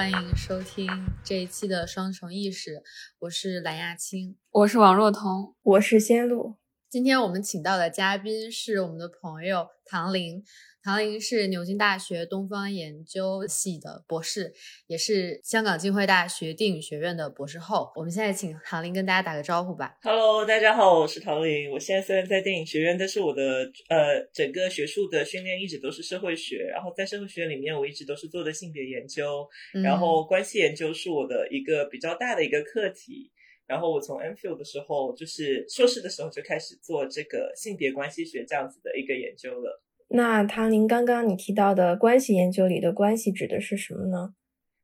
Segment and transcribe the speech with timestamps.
[0.00, 0.88] 欢迎收听
[1.22, 2.82] 这一期的双重意识，
[3.18, 6.56] 我是蓝亚青，我是王若彤，我是仙露。
[6.88, 10.42] 今天我们请到的嘉宾是我们的朋友唐玲。
[10.82, 14.54] 唐玲是牛津大学东方研究系的博士，
[14.86, 17.92] 也是香港浸会大学电影学院的博士后。
[17.94, 19.98] 我们现在请唐玲跟大家打个招呼吧。
[20.00, 21.70] Hello，大家好，我是唐玲。
[21.70, 26.64] 我现在虽然在电影学院，但是我的呃整个学术的训练一直都是社会学。
[26.72, 29.46] 然后在社会学里面，我一直都是做的性别研究，
[29.84, 33.30] 然后关系研究是我的一个比较大的一个课题。
[33.66, 39.84] 然后我从 MPhil 的时候，就是硕士的时候就开始做这个性别关系学这样子的一个研究了。
[40.12, 44.34] 那唐林，刚刚你提到的关系研究里的关系指的是什么呢？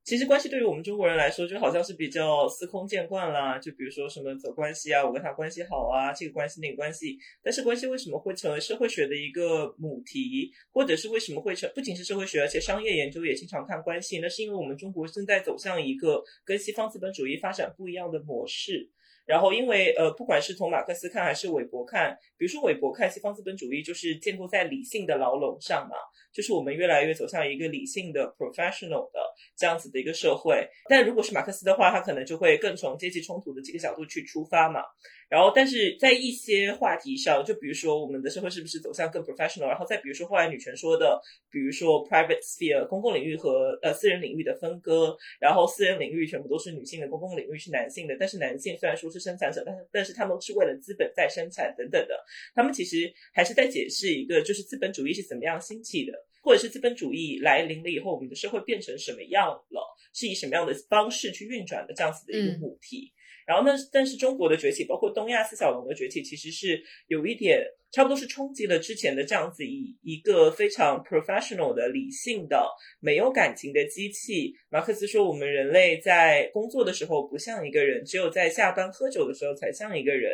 [0.04, 3.58] 其实关系对于我们中国人来说，就好像是比较司空见惯啦。
[3.58, 7.18] 就比如说什么走关系啊，我跟他关系好啊，这个关系那个关系。
[7.42, 14.20] 但是关系为什么会成为社会学的一个母题，或者是为什么会成不仅是社会学，而且商业研究也经常看关系？
[14.20, 18.88] 那是因为我们中国正在走向一个跟西方资本主义发展不一样的模式。
[19.26, 25.96] 然后，因为呃，不管是从马克思看还是韦伯看，比如说韦伯看西方资本主义就是建构在理性的牢笼上嘛，
[26.36, 29.18] 就是我们越来越走向一个理性的 professional 的
[29.56, 30.68] 这样子的一个社会。
[30.86, 34.82] 但如果是马克思的话，他可能就会更从阶级冲突的这个角度去出发嘛。
[35.28, 39.66] 然后，但是在一些话题上，就比如说我们的社会是不是走向更 professional？
[39.66, 41.20] 然后再比如说后来女权说的，
[41.50, 48.16] 比如说 private sphere 公共领域和呃私人领域的分割，然后私人领域全部都是女性的，公共领域是男性的。
[48.20, 52.14] 但是男性虽然说是生产者，但是但是他们是为了资本在生产等等的，
[52.54, 56.12] 他们其实还是在解释一个就是资本主义是怎么样兴起的，
[56.46, 59.82] 或者是资本主义来临了以后，我们的社会变成什么样了，
[60.14, 63.12] 是以什么样的方式去运转的这样子的一个母题。
[63.44, 63.76] 然后呢？
[63.92, 72.64] 但是中国的崛起，包括东亚四小龙的崛起，其实是有一点差不多是冲击了之前的这样子以一个非常 professional 的理性的
[73.00, 74.54] 没有感情的机器。
[74.68, 80.32] 马克思说，我们人类在工作的时候不像一个人，只有在下班喝酒的时候才像一个人。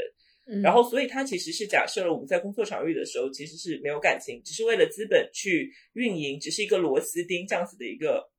[0.63, 8.31] 然后，所以他其实是假设了我们在工作场域的时候其实是没有感情，只是为了资本去运营，只是一个螺丝钉这样子的一个。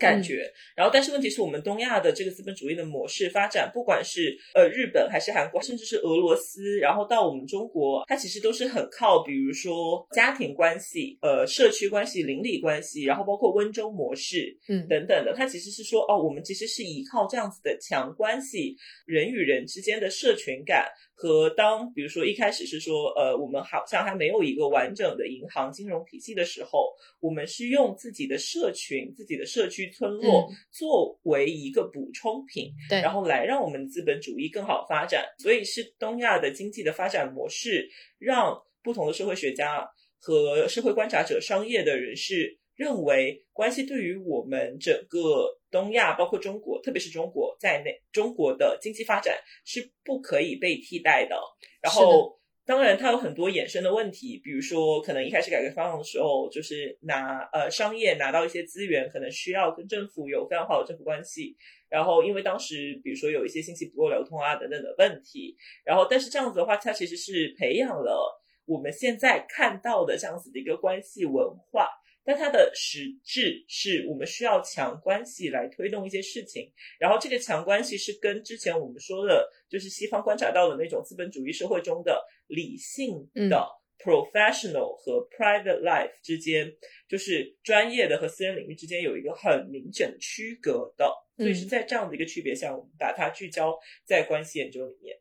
[0.00, 20.86] 感觉，然后但是问题是我们东亚的这个资本主义的模式发展，不管是呃日本还是韩国，甚至是俄罗斯，然后到我们中国，它其实都是很靠，比如说家庭关系、呃社区关系、邻里关系，然后包括温州模式，嗯等等的，它其实是说哦，我们其实是依靠这样子的强关系，人与人之间的社群感。
[21.20, 35.24] 和当比如说一开始是说，呃，我们好像还没有一个完整的银行金融体系的时候，我们是用自己的社群、自己的社区村落作为一个补充品，对，然后来让我们资本主义更好发展。
[35.38, 37.90] 所以是东亚的经济的发展模式，
[38.20, 39.84] 让不同的社会学家
[40.20, 42.60] 和社会观察者、商业的人士。
[42.78, 51.36] 认为关系对于我们整个东亚，包括中国，特别是中国在内，中国的经济发展是不可以被替代的。
[51.82, 61.56] 然后，当然它有很多衍生的问题，比如说，可能一开始改革开放的时候，就是拿呃商业拿到一些资源，可能需要跟政府有非常好的政府关系。
[61.88, 65.56] 然后，因为当时比如说有一些信息不够流通啊等等的问题。
[65.84, 71.88] 然后，但是这样子的话，它其实是培养了我们现在看到的这样子的一个关系文化。
[72.28, 83.66] 但它的实质是我们需要强关系来推动一些事情，然后这个强关系是跟之前我们说的，就是西方观察到的那种资本主义社会中的理性的
[83.98, 86.70] professional 和 private life 之间，
[87.08, 93.74] 就是专业的和私人领域之间有一个很明显的区隔的，所以是在这样的一个区别下，我们把它聚焦
[94.04, 95.16] 在关系研究里面。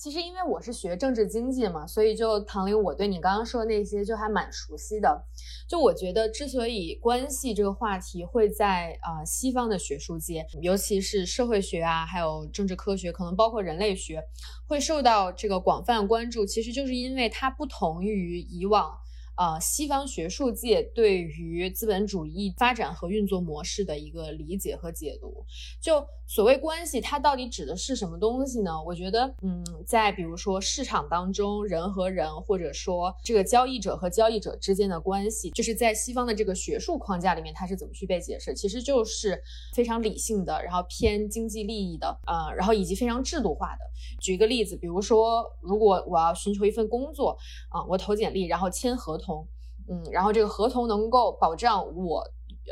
[0.00, 5.26] 其实因为我是学政治经济嘛，所以就唐林，我对你刚刚说的那些就还蛮熟悉的。
[5.68, 14.24] 就我觉得，之所以关系这个话题会在啊西方的学术界，尤其是社会学啊，还有政治科学，可能包括人类学，
[14.66, 18.96] 会受到这个广泛关注，其实就是因为它不同于以往。
[19.40, 25.46] 呃，西方学术界对于资本主义发展和运作模式的一个理解和解读，
[25.80, 28.70] 就所谓关系，它到底指的是什么东西呢？
[28.84, 38.52] 我觉得，嗯，在比如说市场当中，人和人，或者说这个交易者和交易者之间的关系，就是在西方的这个学术框架里面，它是怎么去被解释？
[38.52, 39.42] 其实就是
[39.74, 43.80] 非常理性的，然后偏经济利益的，呃，然后以及非常制度化的。
[44.20, 47.38] 举一个例子，比如说，如果我要寻求一份工作，
[47.70, 49.29] 啊，我投简历，然后签合同。
[49.88, 52.24] 嗯，然后这个合同能够保障我，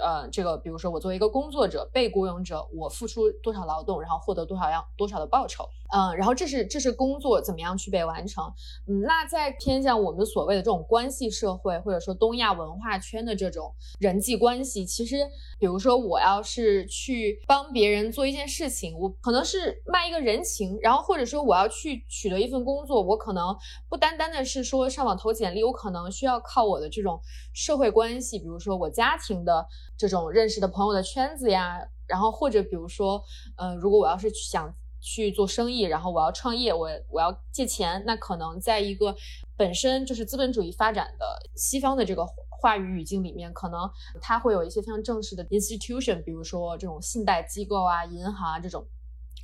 [0.02, 8.44] 呃，这个比如说我作为一个工作者、被雇佣者，我付出多少劳动，然后获得多少样多少的报酬，嗯，然后这是这是工作怎么样去被完成，
[8.86, 15.16] 嗯，那在偏向我们所谓的这种关系社会，或者说东亚文化圈的这种人际关系，其实
[15.58, 23.56] 比如说我要是去帮别人做一件事情，我可能是卖一个人情，然后或者说我要去取得一份工作，我可能
[23.88, 27.20] 不单单的是说上网投简历，我可能需要靠我的这种
[27.52, 29.66] 社会关系，比如说我家庭的。
[29.98, 33.22] 这种认识的朋友的圈子呀，然后或者比如说，
[33.56, 39.14] 呃，如果我要是想去做生意，然后我要创业，我我要借钱，那可能在一个
[39.56, 43.90] 本身就是资本主义发展的西方的这个话语语境里面，可能
[44.20, 48.86] 它会有一些非常正式的 institution，比如说这种信贷机构啊、银行啊这种。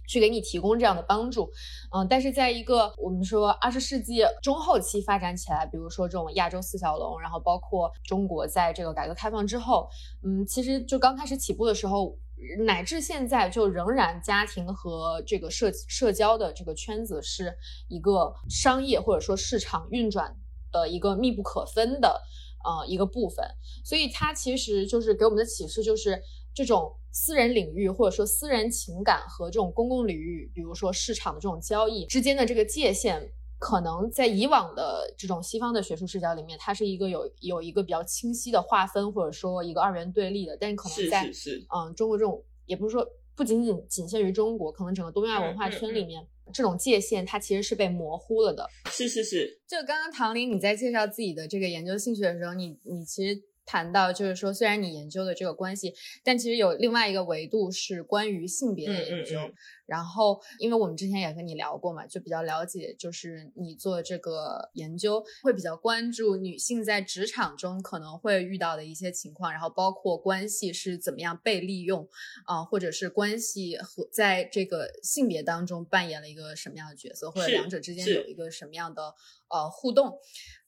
[0.07, 1.51] 去给你提供这样的帮助，
[1.95, 9.89] 嗯，但是在一个我们说二十世纪中后期发展起来，比如说这种亚洲四小龙，然后包括中国在这个改革开放之后，
[10.23, 12.19] 嗯，其实就刚开始起步的时候，
[12.67, 17.57] 乃至现在，就仍然家庭和这个社社交的这个圈子是
[17.89, 20.37] 一个商业或者说市场运转
[20.71, 22.21] 的一个密不可分的
[22.65, 23.45] 呃一个部分，
[23.85, 26.23] 所以它其实就是给我们的启示就是。
[26.55, 33.29] 这种私人领域或者说私人情感和这种公共领域，比如说市场的这种交易之间的这个界限，
[33.59, 40.57] 可能在以往的这种西方的学术视角里面，它是一个有有一个比较清晰的划分，或者说一个二元对立的。
[40.61, 41.29] 但是可能在
[41.75, 43.05] 嗯中国这种，也不是说
[43.35, 48.69] 不仅仅仅限于中国，可能整个东亚文化圈里面，这种界限它其实是被模糊了的。
[48.91, 53.43] 是是是，就刚刚唐林你在介绍自己的这个研究兴趣的时候，你你其实。
[53.67, 59.39] 谈到就是说，虽然你研究的这个关系，但其实有另外一个维度是关于性别的研究。
[59.87, 72.09] 然后，因为我们之前也跟你聊过嘛，就比较了解，就是你做这个研究会比较关注女性在职场中可能会遇到的一些情况，然后包括关系是怎么样被利用
[72.47, 79.15] 啊，或者是关系和在这个性别当中扮演了一个什么样的角色，或者两者之间有一个什么样的
[79.51, 80.19] 呃互动。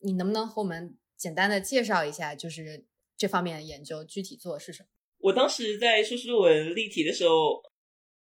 [0.00, 0.94] 你能不能和我们？
[1.16, 2.84] 简单的介绍一下，就是
[3.16, 4.88] 这方面的研究具体做的是什么？
[5.18, 7.62] 我当时在硕士论文例题的时候，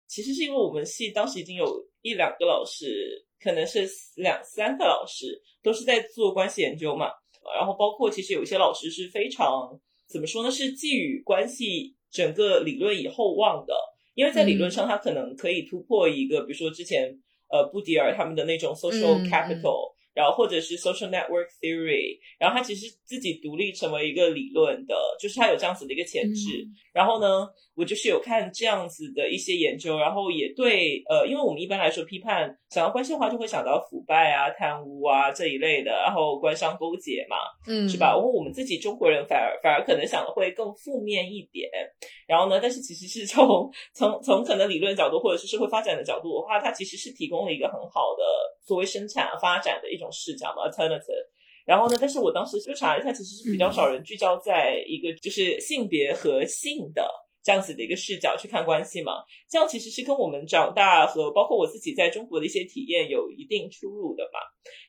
[0.07, 3.87] 其实是因为我们系当时已经有一两个老师，可能是
[4.17, 7.11] 两三个老师都是在做关系研究嘛。
[7.57, 9.79] 然后包括其实有一些老师是非常
[10.09, 10.51] 怎么说呢？
[10.51, 13.75] 是寄予关系整个理论以厚望的，
[14.15, 17.15] 因为在理论上他可能可以突破一个，比如说之前
[17.51, 19.95] 呃布迪尔他们的那种 social capital。
[20.21, 26.67] 然后或者是 social network theory，然后它其实自己独立成为一个理论的，就是它有这样子的一个潜质。
[26.93, 37.37] 然后呢，我就是有看这样子的一些研究，然后也对，呃，因为我们一般来说批判想要关系的话，就会想到腐败啊、贪污啊这一类的，然后官商勾结嘛，
[37.67, 38.13] 嗯，是吧？
[38.13, 41.71] 然后我们自己中国人反而反而可能想的会更负面一点。
[42.27, 48.25] 然后呢，但是其实是从从从可能理论角度或者是社会发展的角度的话，它其实是提供了一个很好的
[48.67, 51.27] 作为生产发展的一种视角嘛，alternative。
[51.67, 51.97] 然后呢？
[52.01, 57.09] 但是我当时就查了一下，其实是比较少人聚焦在一个就是性别和性的。
[57.43, 59.13] 这样子的一个视角去看关系嘛，
[59.49, 64.39] 这样其实是跟我们长大和包括我自己在中国的一些体验有一定出入的嘛。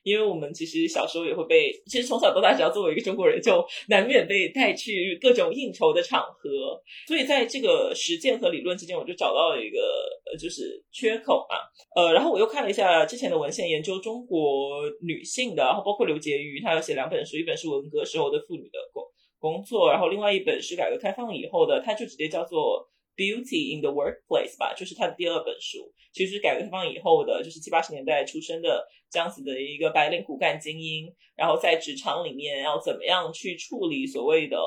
[0.02, 6.50] 因为我们其实小时候也会被，其实从小到大，只要作为一个中国人，就难免被带去各种应酬的场合。
[7.06, 9.78] 所以在这个实践和理论之间，我就找到了一个
[10.26, 11.56] 呃，就是缺口嘛。
[11.96, 18.78] 呃，然后我又看了一下之前的文献，研究中国女性的，然后包括刘婕妤，她有写两本书，一本是文革时候的妇女的
[19.42, 19.62] 工。
[19.64, 25.92] 作，然后另外一本是改革开放以后的，它就直接叫做《Beauty in the Workplace》吧，就是它的第二本书。
[26.12, 34.58] 其实改革开放以后的，就是七八十年代出生的这样子的一个白领骨干精英，然后在职场里面要怎么样去处理所谓的，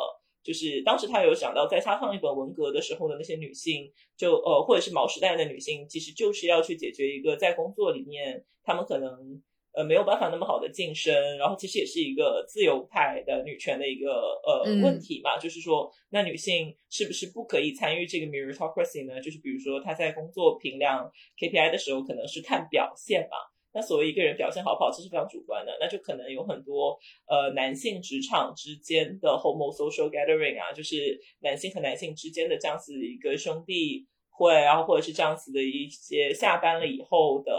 [0.41, 9.41] 就是当时他有想到，在他上一本文革的时候的那些女性，就呃或者是毛时代的女性，其实就是要去解决一个在工作里面，她们可能。
[9.75, 19.19] 呃，没有办法那么好的晋升，然后其实也是一个自由派的女权的一个呃问题嘛，就是说，那女性是不是不可以参与这个 meritocracy 呢？
[19.19, 23.35] 就是比如说，她在工作评量 KPI 的时候，可能是看表现嘛。
[23.73, 37.51] 那所谓一个人表现好不好，这是非常主观的，那就可能有很多呃男性职场之间的 homo social gathering 啊，就是男性和男性之间的这样子一个兄弟会，然后或者是这样子的一些下班了以后的。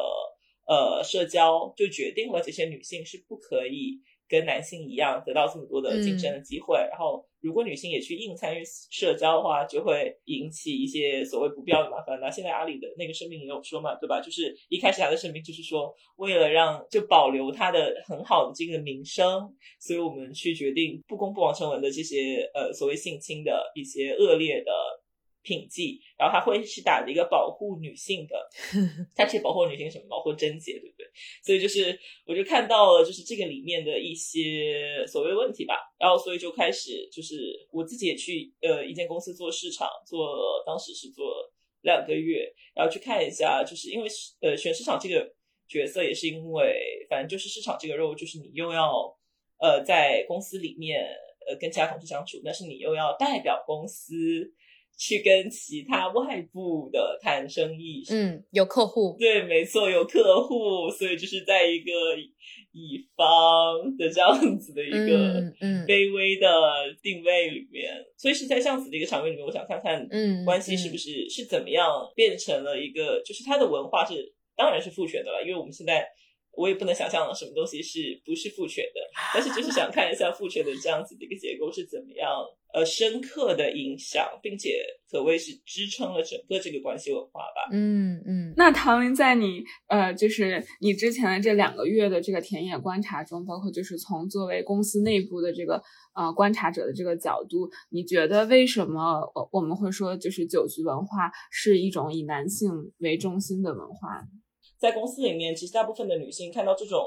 [0.67, 6.77] 呃，社交就决定了这些女性是不可以跟男性一样得到这么多的竞争的机会。
[6.91, 12.19] 然后，如果女性也去硬参与社交的话，就会引起一些所谓不必要的麻烦。
[12.21, 14.21] 那现在阿里的那个声明也有说嘛，对吧？
[14.21, 19.25] 就是一开始他的声明就是说，为了让就保留他的很好的这个名声，
[19.79, 24.73] 所以我们去决定不公布王成文的这些呃所谓性侵的一些恶劣的。
[25.47, 28.35] 品剂，然后他会是打着一个保护女性的，
[29.15, 30.05] 他其实保护女性什么？
[30.09, 31.07] 保护贞洁，对不对？
[31.41, 35.77] 所以就是我就看到了，就是这个里面的一些所谓问题吧。
[36.01, 41.49] 然后所以就开始就是我自己也去呃一间公司做市场，做当时是做
[41.83, 44.09] 两个月，然后去看一下，就是因为
[44.41, 45.33] 呃选市场这个
[45.69, 49.17] 角色也是因为反正就是市场这个肉，就是你又要
[49.61, 51.07] 呃在公司里面
[51.49, 54.53] 呃跟其他同事相处，但是你又要代表公司。
[54.97, 61.91] 去跟其他外部的谈生意，嗯，有客户，对，没错，有客户，所以就是在一个
[62.73, 65.43] 乙方的这样子的一个
[65.87, 66.49] 卑微的
[67.03, 76.07] 定位里面，所以是在这样子的一个场面里面，我想看看，嗯，关系是不是是怎么样变成了一个，就是它的文化是当然是父权的了，因为我们现在
[76.53, 79.01] 我也不能想象什么东西是不是父权的，
[79.35, 82.31] 但是就是想看一下父权的这样子的一个结构是怎么样。
[82.77, 84.69] 呃，深刻的影响，并且
[85.11, 87.71] 可谓是支撑了整个这个关系文化吧。
[87.73, 88.53] 嗯嗯。
[88.55, 95.83] 那唐林，在你呃，就是你之前的这两个月的这个田野观察中，包括就是从作为公司内部的这个
[96.15, 104.23] 呃观察者的这个角度，你觉得为什么我我们会说就是酒局文化是一种以男性为中心的文化？
[104.77, 107.01] 在公司里面，其实大部分的女性看到这种。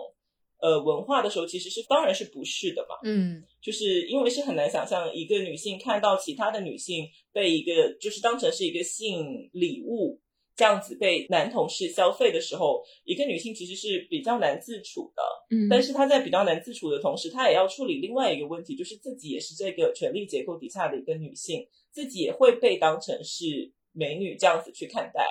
[0.62, 10.20] 呃，文化的时候其实是当然是不是的嘛，嗯，就是因为是很难想象一个女性看到其他的女性被一个就是当成是一个性礼物
[10.56, 25.26] 这样子被男同事消费的时候，一个女性其实是比较难自处的，嗯，但是她在比较难自处的同时，她也要处理另外一个问题，就是自己也是这个权力结构底下的一个女性，自己也会被当成是美女这样子去看待。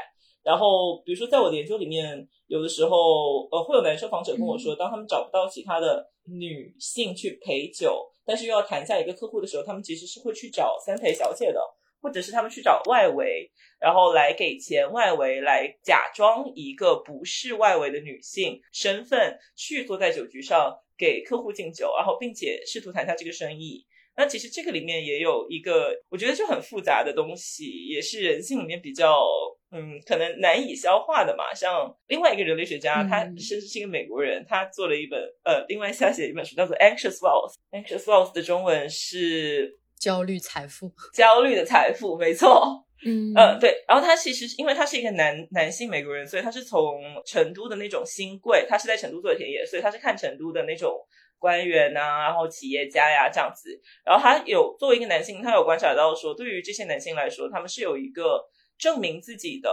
[0.45, 11.61] 然后，比如说，在我的研究里面，有的时候，呃，会有男受访者跟我说，当他们找不到其他的女性去陪酒，但是又要谈下一个客户的时候，他们其实是会去找三陪小姐的，
[12.01, 23.85] 或者是他们去找外围，然后来给钱外围，来假装一个不是外围的女性身份，去坐在酒局上给客户敬酒，然后并且试图谈下这个生意。
[24.17, 29.29] 那其实这个里面也有一个，我觉得就很复杂的东西，也是人性里面比较。
[29.71, 31.53] 嗯，可能难以消化的嘛。
[31.53, 37.53] 像另外一个人类学家，他甚至是一个美国人，他做了一本呃，另外下写一本书，叫做《Anxious Wealth》。
[37.71, 40.91] Anxious Wealth 的中文是焦虑财富。
[41.13, 42.87] 焦虑的财富，没错。
[43.05, 43.85] 嗯嗯，对。
[43.87, 50.91] 然后他其实因为他是一个男男性美国人，所以他是从成都的那种新贵，他是在成都做田野，所以他是看成都的那种
[51.39, 53.79] 官员呐，然后企业家呀这样子。
[54.03, 58.43] 然后他有作为一个男性，他有观察到说，对于这些男性来说，他们是有一个。
[58.79, 59.71] 证明自己的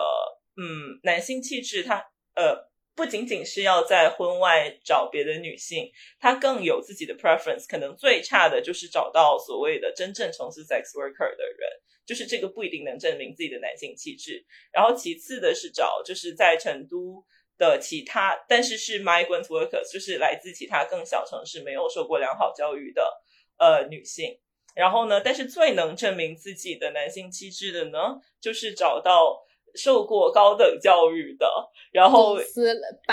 [0.58, 2.04] 嗯男性气质，他
[2.36, 7.68] 呃不仅仅是要在婚外找别的女性，他更有自己的 preference。
[7.68, 11.70] 可能最差的就是找到所谓的真正从事 sex worker 的人，
[12.06, 14.46] 就是这个不一定能证明自己的男性气质。
[14.72, 17.24] 然后其次的是找就是在成都
[17.58, 23.22] 的其他，但是是 migrant workers，就是来自其他更小城市没有受过良好教育的
[23.58, 24.40] 呃女性。
[24.76, 25.22] 然后呢？
[25.22, 29.42] 但是最能证明自己的男性气质的呢，就是找到
[29.74, 31.48] 受过高等教育的，
[31.94, 32.38] 然后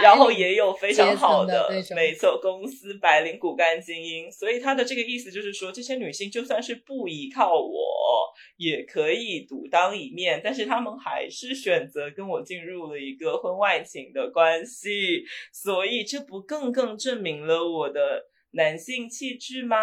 [0.03, 4.31] 然后也有非常好的，没错，公司白领骨干精英。
[4.31, 15.25] 所以他的这个意思就是说，这些女性就算是不依靠我，也可以独当一面，但是他们还是选择跟我进入了一个婚外情的关系。
[15.53, 18.32] 所以这不更更证明了我的？
[18.55, 19.77] 男性气质吗？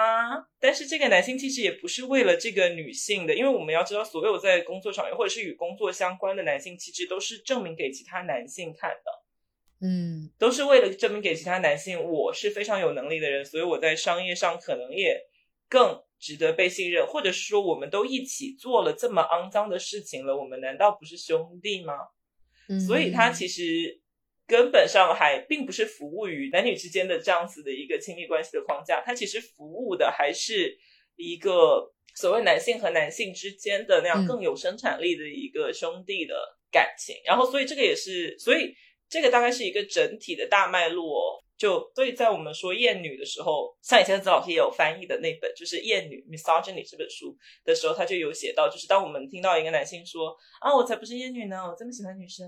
[0.60, 9.86] 但是这个男性气质也不是为了这个女性的，因为我们要知道，所有在工作上面或者是与工作相关的男性气质，都是证明给其他男性看的。
[9.88, 15.20] 嗯，都是为了证明给其他男性，我是非常有能力的人，所以我在商业上可能也
[15.68, 21.94] 更值得被信任，或者是说，我们都一起做了这么肮脏的事情了，我们难道不是兄弟吗？
[22.88, 24.02] 所以他其实。
[24.50, 30.76] 根本上还并不是服务于男女之间的这样子的一个亲密关系的框架，它其实服务的还是
[31.16, 36.36] 一个所谓男性和男性之间的那样更有生产力的一个兄弟的
[36.72, 37.16] 感情。
[37.24, 38.74] 然后，所以这个也是，所以
[39.08, 41.39] 这个大概是一个整体的大脉络。
[41.60, 52.48] 就所以在我们说厌女的时候，像以前子老师也有翻译的那本就是《厌女 Misogyny》这本书的时候，他就有写到，就是当我们听到一个男性说啊，我才不是厌女呢，我这么喜欢女生，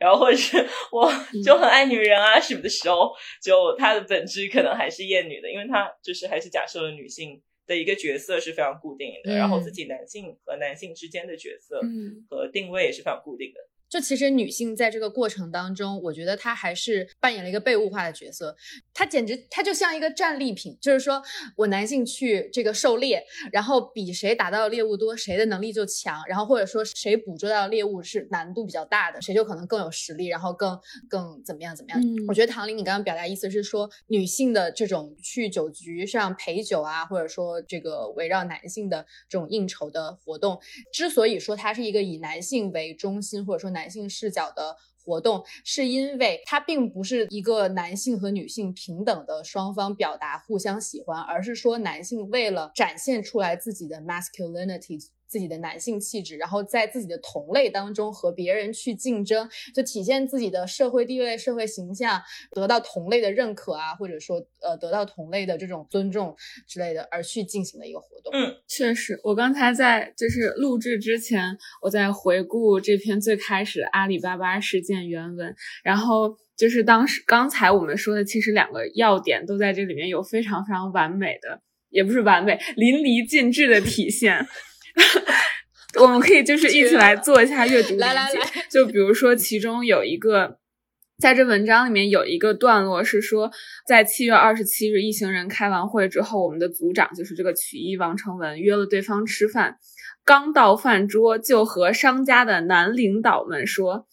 [0.00, 0.56] 然后或者是
[0.90, 1.06] 我
[1.44, 11.78] 就很爱女人啊什么的时候，就他的本质可能还是厌女的，因为他就是还是假设了女性的一个角色是非常固定的，然后自己男性和男性之间的角色
[12.30, 13.60] 和定位也是非常固定的。
[13.88, 18.56] 就其实女性在这个过程当中，我觉得她还是扮演了一个被物化的角色。
[18.92, 21.22] 她简直，她就像一个战利品，就是说
[21.56, 30.78] 我男性去这个狩猎，然后比谁打到的猎物多，谁的能力就强，然后或者说谁捕捉到的猎物是难度比较大的，谁就可能更有实力，然后更
[31.08, 32.00] 更怎么样怎么样。
[32.26, 40.60] 我觉得唐林，你刚刚表达意思是说，女性的这种去酒局上陪酒啊，或者说这个围绕男性的这种应酬的活动，
[40.92, 55.10] 之所以说它是一个以男性为中心，或者说男性视角的活动，是因为它并不是一个男性和女性平等的双方表达互相喜欢，而是说男性为了展现出来自己的 masculinity。
[55.36, 62.18] 自己的男性气质，然后在自己的同类当中和别人去竞争，就体现自己的社会地位、社会形象，
[62.52, 66.34] 得到同类的认可啊，或者说呃得到同类的这种尊重
[66.66, 68.32] 之类的，而去进行的一个活动。
[68.32, 84.46] 嗯，确实，我刚才在就是录制之前，我在回顾这篇最开始阿里巴巴事件原文，然后就是当时刚才我们说的，其实两个要点都在这里面有非常非常完美的，也不是完美，淋漓尽致的体现。
[86.00, 90.58] 我们可以就是一起来做一下阅读理解，就比如说其中有一个，
[91.18, 93.50] 在这文章里面有一个段落是说，
[93.86, 99.76] 在七月二十七日一行人开完会之后，我们的组长就是这个曲艺王成文约了对方吃饭，
[100.24, 104.06] 刚到饭桌就和商家的男领导们说。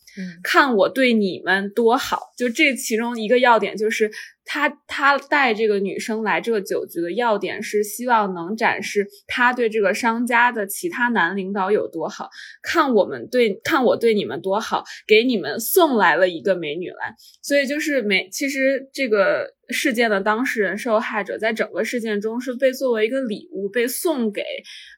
[0.43, 4.11] 看我对你们多好，就这其中一个要点就是
[4.45, 12.29] 他他带这个女生来这个酒局的要点是希望能展示他对这个商家的其他男领导有多好。
[12.61, 19.53] 看我们对看我对你们多好，给你们送来了一个美女来，所以就是美其实这个。
[19.69, 24.43] 事件的当事人、受害者在整个事件中是被作为一个礼物被送给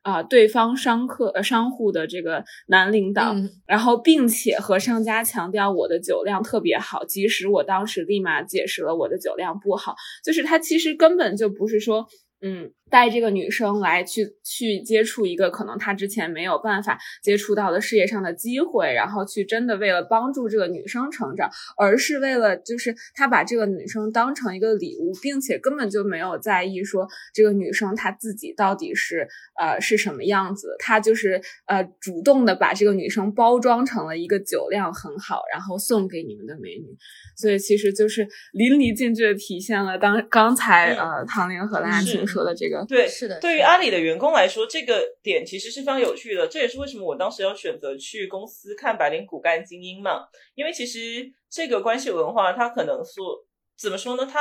[0.02, 3.36] 啊对方商客呃商户的这个男领导，
[3.68, 12.08] 然后并且和商家强调我的酒量特别好，即使我当时立马解释了我的酒量不好，就是他其实根本就不是说。
[12.42, 36.96] 嗯，带这个女生来去去接触一个可能她之前没有办法接触到的事业上的机会，然后去真的为了帮助这个女生成长，而是为了就是他把这个女生当成一个礼物，并且根本就没有在意说这个女生她自己到底是呃是什么样子，他就是呃主动的把这个女生包装成了一个酒量很好，然后送给你们的美女，
[37.36, 42.26] 所以其实就是淋漓尽致的体现了当刚才呃唐玲和蓝青。
[42.26, 46.48] 说的这个对是的，对于阿里的员工来说，这个点其实是非常有趣的。
[46.48, 53.46] 这也是为什么我当时要选择去公司看《白领骨干精英》嘛，因为其实这个关系文化，它可能说
[53.78, 54.26] 怎么说呢？
[54.26, 54.40] 它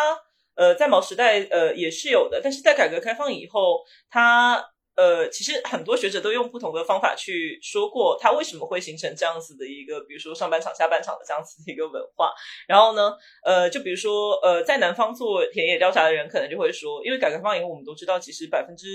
[0.54, 4.73] 呃，在毛时代呃也是有的，但是在改革开放以后，它。
[4.96, 12.32] 呃，其实很多学者都用不同的方法去说过，它为什么会形成这样子的一个，比如说上半场、下半场的这样子的一个文化。
[12.68, 13.12] 然后呢，
[13.44, 18.86] 呃，就比如说，呃，在南方做田野调查的人，可能就会说，因为改革开放以后，我们都知道，其实百分之。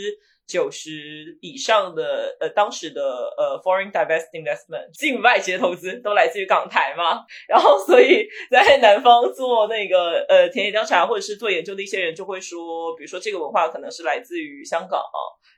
[0.49, 3.03] 九十以上的呃，当时的
[3.37, 14.99] 呃，foreign direct investment 境外企业投资都来自于港台嘛，然后所以在南方做那个呃田野调查或者是做研究的一些人就会说，比如说这个文化可能是来自于香港，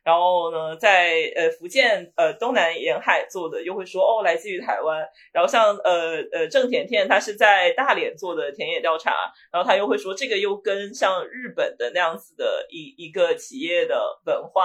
[0.04, 9.14] 然后呢，在呃福建呃东南沿海做的又会说哦来自于台湾，然后像呃呃郑甜甜她是在大连做的田野调查，
[9.52, 14.62] 然后她又会说这个又跟像日本的那样子的一一个企业的文化。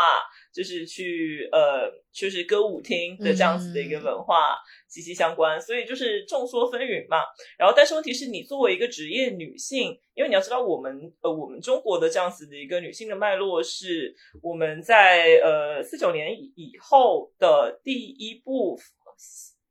[0.53, 4.57] 就是去呃，就是歌舞厅的这样子的一个文化
[4.97, 7.19] 息息相关，所以就是众说纷纭嘛。
[7.59, 18.81] 然后，但是问题是你作为一个职业女性，因为你要知道，我们呃，我们中国的这样子的一个女性的脉络，是我们在呃四九年以以后的第一部，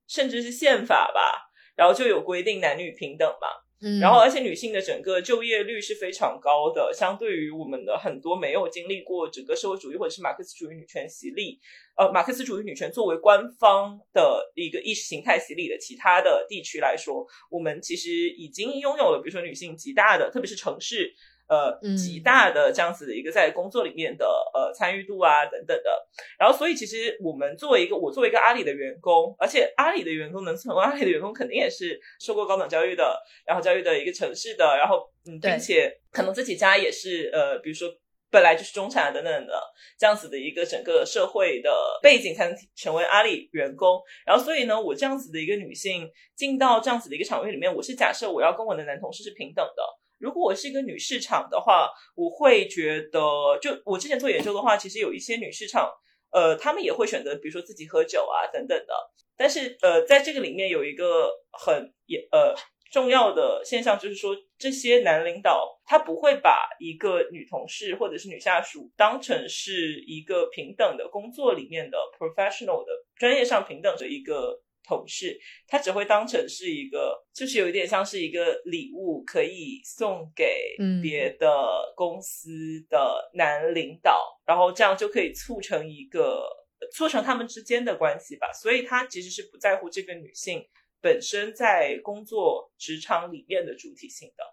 [0.08, 3.65] 甚至是宪法吧，然后就有规定男女平等嘛。
[4.00, 11.60] 然后，而且女性的整个就业率是非常高的，相对于我们的很多没有经历过整个社会主义或者是马克思主义女权洗礼，
[11.98, 21.14] 呃，马克思主义女权作为官方的一个意识形态洗礼的其他的地区来说，我们其实已经拥有了，比如说女性极大的，特别是城市。
[21.48, 26.08] 呃，极大的这样子的一个在工作里面的呃参与度啊等等的，
[26.40, 37.90] 然后所以其实我们作为一个我作为一个阿里的员工，而且阿里的员工能成为阿里的员工，肯定也是受过高等教育的，然后教育的一个城市的，然后嗯，并且可能自己家也是呃，比如说
[38.32, 39.54] 本来就是中产等等的
[40.00, 44.02] 这样子的一个整个社会的背景，才能成为阿里员工。
[44.26, 49.84] 然后所以呢，我这样子的一个女性进到这样子的一个场域里面，我是假设我要跟我的男同事是平等的。
[50.20, 53.20] 如果我是一个女市场的话，我会觉得，
[53.62, 55.92] 就我之前做研究的话，其实有一些女市场，
[56.32, 58.94] 呃，她们也会选择，比如说自己喝酒啊等等的。
[59.38, 62.56] 但是，呃，在这个里面有一个很也呃
[62.92, 74.62] 重要的现象，就是说这些男领导他不会把一个女同事或者是女下属当成是一个平等的工作里面的 professional 的专业上平等的一个。
[74.88, 75.36] 同事，
[75.68, 82.50] 他只会当成是一个，就是有一点像是一个礼物，可以送给别的公司
[82.88, 86.46] 的男领导，然后这样就可以促成一个
[86.94, 88.52] 促成他们之间的关系吧。
[88.54, 90.64] 所以他其实是不在乎这个女性
[91.02, 94.44] 本身在工作职场里面的主体性的。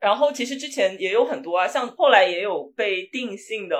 [0.00, 3.78] 然后其实之前也有很多啊，像后来也有被定性的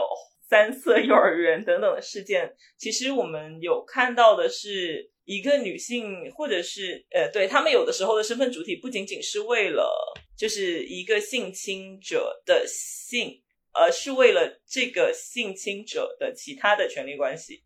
[0.49, 2.55] 三色幼儿园等等的事件。
[2.79, 5.11] 其实我们有看到的是。
[5.25, 9.95] 一个女性，或者是呃，对他们有的时候的身份主体，不仅仅是为了
[10.37, 13.41] 就是一个性侵者的性，
[13.73, 17.63] 而是为了这个性侵者的其他的权利关系。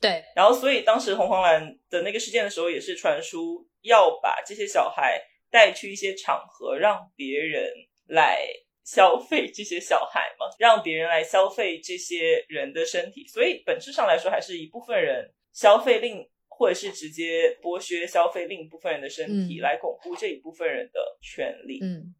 [0.00, 7.70] 对，然后所以当时红黄蓝的那个事件的时候，也是传输要把这些小孩带去一些场合，让别人
[8.08, 8.44] 来
[8.84, 13.28] 消费这些小孩嘛，让别人来消费这些人的身体。
[13.28, 16.28] 所以本质上来说，还是一部分人消费令。
[16.60, 21.78] 或者是直接剥削消费另一部分人的身体，来巩固这一部分人的权利。
[21.82, 22.14] 嗯，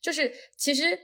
[0.00, 0.96] 就是其实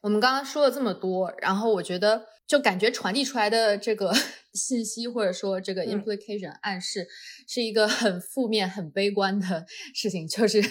[0.00, 4.12] 我们刚刚说了这么多，然后我觉得就感觉传递出来的这个
[4.54, 7.08] 信息，或者说这个 implication 暗示，
[7.48, 10.62] 是一个很负面、很悲观的 事情，就是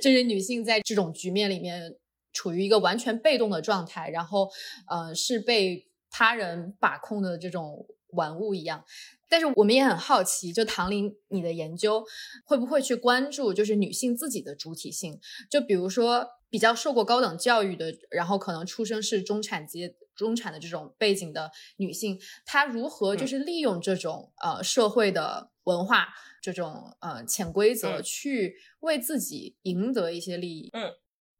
[0.00, 1.96] 就是女性在这种局面里面
[2.32, 4.48] 处于一个完全被动的状态，然后
[4.88, 8.84] 呃是被他人把控的这种玩物一样。
[9.28, 12.04] 但是我们也很好奇，就唐林，你的研究
[12.44, 15.18] 会不会去关注，就是女性自己的主体性？
[15.50, 26.08] 就比如说比较受过高等教育的，然后可能出生是中产阶中产的这种背景的女性，她如何就是利用这种呃社会的文化
[26.42, 30.68] 这种呃潜规则去为自己赢得一些利益？
[30.74, 30.92] 嗯。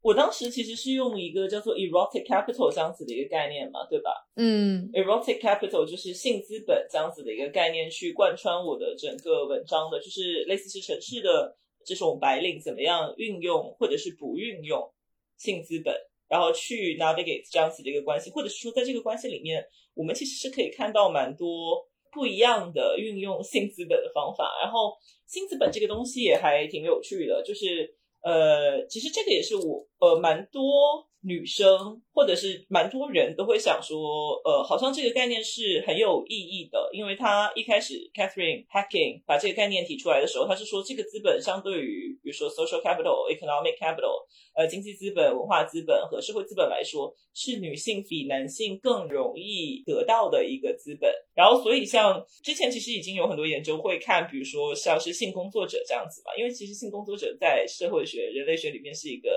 [0.03, 4.11] 我当时其实是用一个叫做 erotic capital 这样子的一个概念嘛，对吧？
[4.35, 14.93] 嗯，erotic capital 就是性资本这样子的一个概念去贯穿我的整个文章的，就是类似是城市的这种白领怎么样运用或者是不运用
[15.37, 15.95] 性资本，
[16.27, 24.51] 然后去 navigate 这样子的一个关系，或者是说在这个关系里面，我们其实是可以看到蛮多不一样的运用性资本的方法。
[24.61, 27.95] 然后性资本这个东西也还挺有趣的，就是。
[28.23, 44.27] 呃，其实这个也是我呃蛮多女生或者是蛮多人都会想说，呃，好像这个概念是很有意义的，因为他一开始 Catherine Hacking 把这个概念提出来的时候，他是说这个资本相对于比如说 social capital、economic capital。
[44.55, 51.11] 呃，经济资本、文化资本和社会资本来说，是女性比男性更容易得到的一个资本。
[51.33, 59.31] 然后，所以像之前其实已经有很多研究会看，比如说像是性工作者这样子嘛，因为其实性工作者在社会学、人类学里面是一个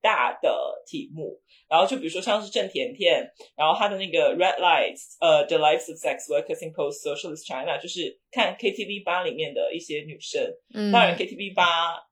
[0.00, 1.40] 大的题目。
[1.68, 3.22] 然后就比如说像是郑甜甜，
[3.54, 10.42] 然后她的那个 Red Lights，呃，The Lives of Sex Workers in Post-Socialist China，就是看 KTV 吧里面的一些女生。
[10.72, 11.64] 嗯，当然 KTV 吧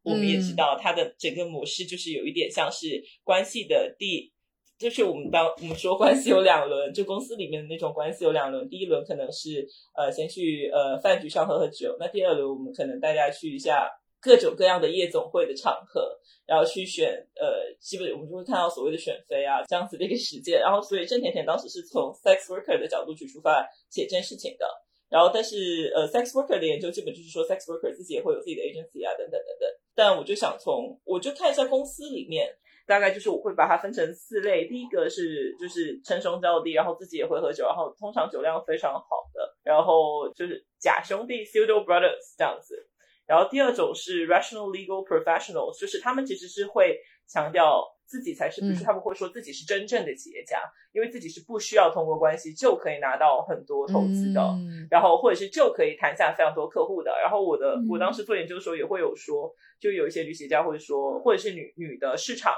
[0.03, 4.31] 我们也知道，它的整个模式就是有一点像是关系的第，
[4.79, 13.89] 就是我们当我们说关系有两轮，就公司里面的那种关系有两轮，第一轮可能是呃先去呃饭局上喝喝酒，那第二轮我们可能大家去一下
[14.27, 16.19] 各种各样的夜总会的场合。
[16.47, 20.61] 然后去选，呃，基本我们就会看到所谓的选妃啊这样子的一个实践。
[20.61, 24.65] 然后，所以郑甜甜当时是从 sex worker 的角度去出发写这件事情的。
[25.09, 29.69] 然后，但是呃，sex worker 的研究基本就是说，sex worker 自己也会有自己的 agency 啊，等等等等。
[29.97, 32.49] 但我就想从，我就看一下公司里面，
[32.87, 34.69] 大概就是我会把它分成四类。
[34.69, 42.89] 第一个是就是称兄道弟，然后自己也会喝酒，然后通常酒量非常好的，然后就是假兄弟 pseudo brothers 这样子。
[43.27, 50.63] 然后第二种是 rational legal professionals，就是他们其实是会强调自己才是，比如说他们会说自己是真正的企业家，
[50.93, 54.41] 因为自己是不需要通过关系就可以拿到很多投资的，
[54.89, 57.11] 然后或者是就可以谈下非常多客户的。
[57.21, 62.55] 然后我的我当时做研究的时候也会有说，就有一些女企业家会说，或者是女女的市场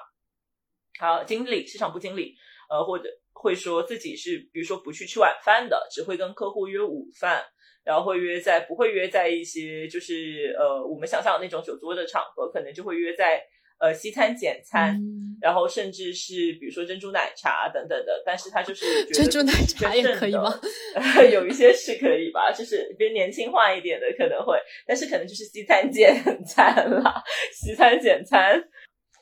[1.01, 2.35] 好经理、市场部经理，
[2.69, 7.43] 呃，或者会说自己是比如说不去吃晚饭的，只会跟客户约午饭。
[7.89, 13.43] 然后会约在不会约在一些就是呃我们想象的那种酒桌的场合，可能就会约在
[13.81, 15.01] 呃西餐简餐，
[15.41, 18.23] 然后甚至是比如说珍珠奶茶等等的。
[18.27, 20.53] 但是他就是 珍珠奶茶也可以吗？
[21.33, 28.63] 有一些是可以吧，就是比如年轻化一点的可能会，但是可能就是西餐简餐啦，西餐简餐。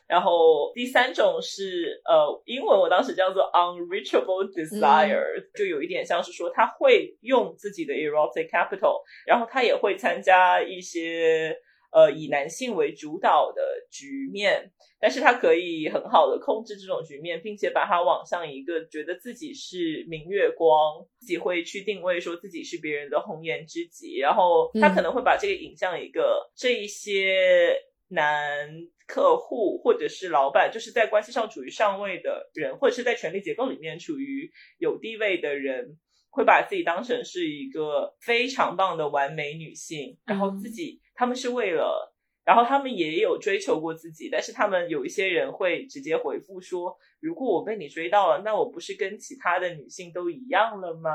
[0.09, 5.21] 然后第三种是呃，英文我当时叫做 unreachable desire，、
[5.55, 11.57] 就有一点像是说他会用自己的 erotic capital，然后他也会参加一些
[11.93, 27.75] 呃以男性为主导的局面，但是他可以很好的控制这种局面，并且把它往上一个觉得自己是明月光，自己会去定位说自己是别人的红颜知己，然后他可能会把这个引向一个这一些
[28.09, 28.69] 男
[29.07, 35.99] 客户或者是老板，就是在关系上处于上位的人，或者是在权力结构里面处于有地位的人。
[36.29, 42.15] 会把自己当成是一个非常棒的完美女性，然后自己他们是为了，
[42.45, 51.11] 然后他们也有追求过自己，但是他们有一些人会直接回复说，如果我被你追到了，那我不是跟其他的女性都一样了吗？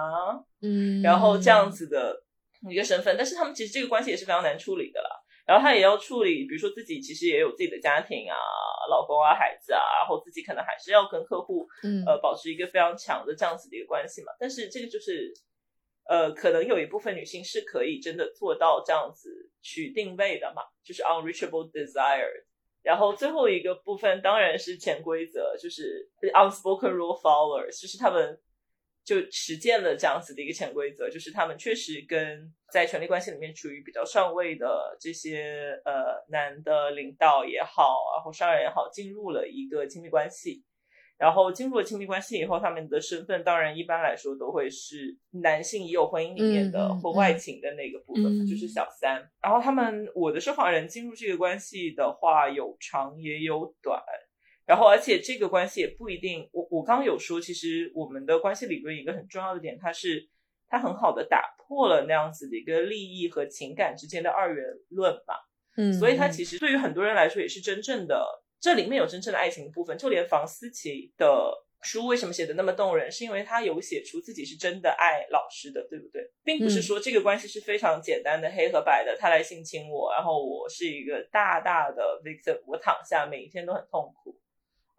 [0.64, 2.24] 嗯，然后这样子的
[2.68, 5.10] 一个身份，但是他们其实这个关系也是非常难处理的啦。
[5.52, 8.38] 然后他也要处理，比如说自己其实也有自己的家庭啊、
[8.90, 14.32] 老公啊、孩子啊，然后自己可能还是要跟客户嗯呃保持一个非常强的这样子的一个关系嘛。
[14.40, 15.34] 但是这个就是
[16.08, 19.30] 呃，可能有一部分女性是可以真的做到这样子
[19.62, 22.46] 去定位的嘛，就是 unreachable desire。
[22.82, 28.40] 然后最后一个部分当然是潜规则，就是 unspoken rule followers，就是他们
[29.04, 40.64] 就实践了这样子的一个潜规则，就是他们确实跟在权力关系里面处于比较上位的这些呃男的领导也好，然后商人也好，进入了一个亲密关系。
[41.18, 49.22] 然后进入了亲密关系以后，他们的身份当然一般来说都会是男性已有婚姻里面的嗯嗯婚外情的那个部分，嗯就是小三。
[49.40, 54.02] 然后他们我的受访人进入这个关系的话，有长也有短。
[54.66, 56.48] 然后，而且这个关系也不一定。
[56.54, 60.30] 我我刚刚有说，其实我们的关系理论一个很重要的点，它是
[60.70, 65.36] 它很好的打破了那样子的一个利益和情感之间的二元论吧。
[65.78, 68.26] 嗯，所以它其实对于很多人来说也是真正的，
[68.60, 69.98] 这里面有真正的爱情的部分。
[69.98, 76.22] 就连房思琪的书为什么写的那么动人，是因为他有写出自己是真的爱老师的，对不对？
[76.44, 84.38] 并不是嗯说这个关系是非常简单的黑和白的，他来性侵我，然后我是一个大大的 victim，我躺下每一天都很痛苦。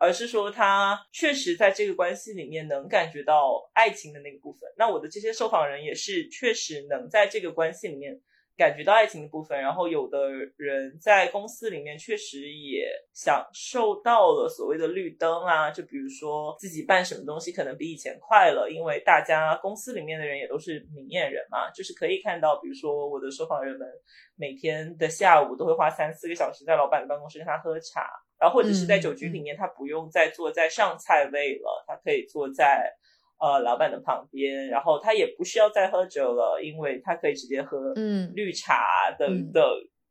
[0.03, 4.69] 而是说他确实在这个关系里面能感觉到爱情的那个部分。
[4.77, 8.21] 那我的这些受访人也是确实能在这个关系里面
[8.57, 9.57] 感觉到爱情的部分。
[9.57, 23.87] 然后有的人在公司里面确实也享受到了所谓的绿灯啊，就比如说自己办什么东西可能比以前快了，因为大家公司里面的人也都是明眼人嘛，就是可以看到，比如说我的受访人们
[24.35, 28.05] 每天的下午都会花三四个小时在老板的办公室跟他喝茶。
[28.43, 32.93] 然后或者是在酒局里面，他不用再坐在上菜位了，他可以坐在
[33.39, 39.63] 呃老板的旁边，然后他也不需要再喝酒了，因为他可以直接喝嗯绿茶等嗯等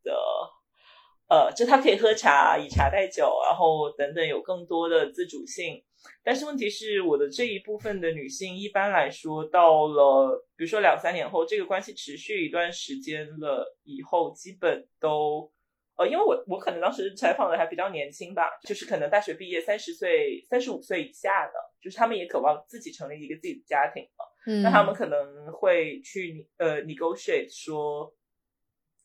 [0.05, 0.13] 的，
[1.27, 5.83] 呃，就他可以喝茶，以茶代酒，然后等等有更多的自主性。
[6.23, 15.51] 但是问题是，我的这一部分的女性，一般来说，到了比如说两三年后，这个关系持续一段时间了以后，基本都。
[15.97, 24.25] 呃，因为我我可能当时采访的还比较年轻吧，就是可能大学毕业三十岁、三十五岁以下的，就是他们也渴望自己成立一个自己的家庭嘛。
[24.47, 28.12] 嗯，那他们可能会去呃 negotiate 说，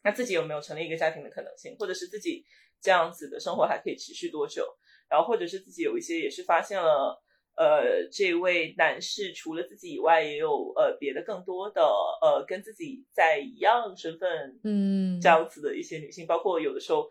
[0.03, 2.45] 那自己有没有成立一个家庭的可能性，或者是自己
[2.81, 4.65] 这样子的生活还可以持续多久，
[5.09, 7.23] 然后或者是自己有一些也是发现了。
[7.57, 11.81] 呃，这位男士除了自己以外，也有呃别的更多的
[12.21, 17.09] 呃跟自己在一样身份，嗯这样子的一些女性，包括有的时候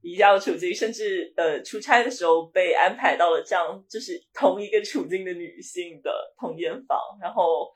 [0.00, 7.70] 一样处境，甚至呃出差的时候被安排到了这样就是同一个处境的女性的同间房，然后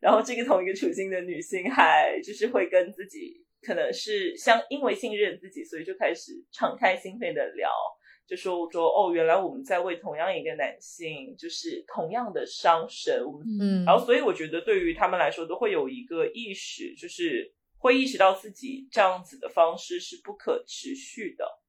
[0.00, 7.70] 然后这个同一个处境的女性还就是会跟自己可能是相因为信任自己，所以就开始敞开心扉的聊。
[8.26, 13.22] 就说说哦，原来我们在为同样一个男性，就是同样的伤神，
[13.60, 21.60] 嗯，然后，所以我觉得对于他们来说，都会有一个意识，就是会意识到自己这样子的方式是不可持续的。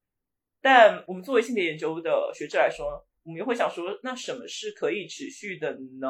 [0.62, 6.08] 但我们作为性别研究的学者来说，我们又会想说，那什么是可以持续的呢？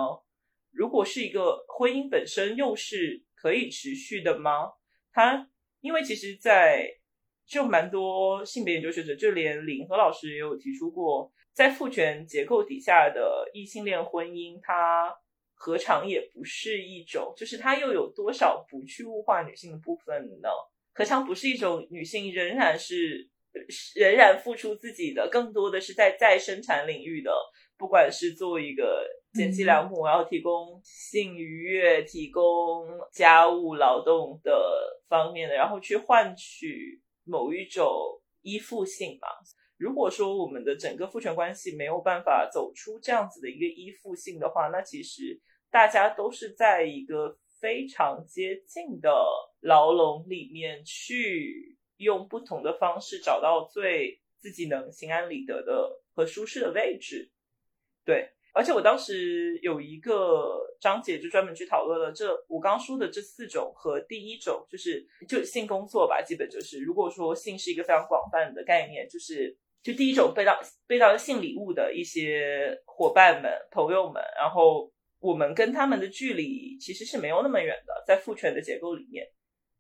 [0.70, 4.72] 如果是一个婚姻本身，又是可以持续的吗？
[5.12, 6.88] 它因为其实，在
[7.46, 15.14] 就蛮多性别研究学者，就连林和老师也有提出过，在父权结构底下的异性恋婚姻，它
[15.54, 20.48] 何尝也不是一种，就是它又有多少不去物化女性的部分呢？
[20.92, 23.28] 何尝不是一种女性仍然是
[23.94, 27.30] 仍然付出自己的，更多的是在再生产领域的，
[27.78, 37.86] 不管是作为一个贤妻良母，然后提供性愉悦、提供家务劳动的方面的，然后去换取某一种
[38.40, 39.28] 依附性嘛。
[39.76, 45.38] 如果说我们的整个父权关系没有办法走出这样子的一个依附性的话，那其实
[45.70, 49.10] 大家都是在一个非常接近的
[49.60, 57.30] 牢笼里面去用不同的方式找到最自己能心安理得的和舒适的位置。
[58.04, 69.56] 对，而且我当时有一个章节就专门去讨论了这我刚说的这四种和第一种就是就性工作吧，基本就是如果说性是一个非常广泛的概念，就是。
[69.82, 79.24] 就第一种被到被到性礼物的一些伙伴们、朋友们，然后我们跟他们的距离其实是没有那么远的，在父权的结构里面，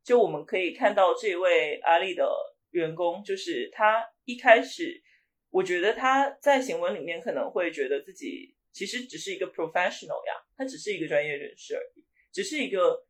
[0.04, 2.24] 就我们可以看到这位阿丽的
[2.70, 5.02] 员工，就是他一开始，
[5.50, 13.02] 我觉得他在行文里面可能会觉得自己其实只是一个 professional 呀，他只是一个专业人士而已，只是一个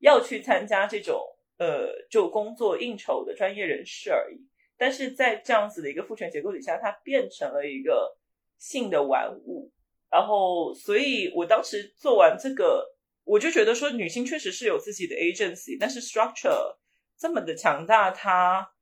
[0.00, 1.18] 要去参加这种
[1.56, 4.36] 呃就工作应酬的专业人士而已。
[4.76, 8.18] 但是在这样子的一个父权结构底下，它变成了一个
[8.58, 9.72] 性的玩物。
[10.10, 12.84] 然后，所以我当时做完这个，
[13.24, 16.76] 我就觉得说，女性确实是有自己的 agency，但是 structure
[17.18, 18.73] 这么的强大，它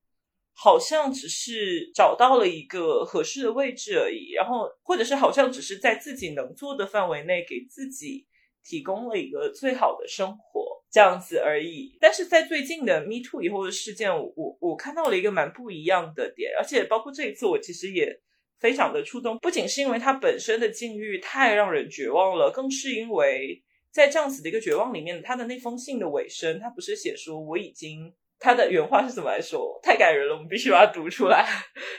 [0.52, 4.32] 好像只是找到了一个合适的位置而已。
[4.32, 8.26] 然后，或者是好像只是在自己能做的范围内，给自己
[8.64, 10.72] 提供了一个最好的生活。
[10.92, 18.20] 这样子而已，但是在最近的 Me Too 以后的事件，我我我看到了一个蛮不一样的点，而且包括这一次，我其实也
[18.60, 29.78] 非常的触动，不仅是因为他本身的境遇太让人绝望了，更是因为在这样子的一个绝望里面，他的那封信的尾声，他不是写说我已经，他的原话是怎么来说？
[29.82, 31.46] 太感人了，我们必须把它读出来。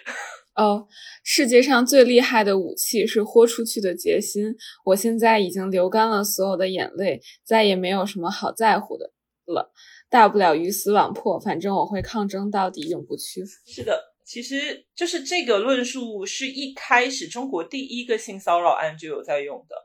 [0.55, 0.85] 哦，
[1.23, 4.53] 世界上最厉害的武器是豁出去的决心。
[4.85, 9.11] 我现在已经流干了所有的眼泪，再也没有什么好在乎的
[9.45, 9.71] 了。
[10.09, 13.51] 大不了鱼死网破，反正我会抗争到底，永不屈服。
[13.65, 19.75] 是的，其实就是这个论述是一开始中国第一个性骚扰案就有在用的。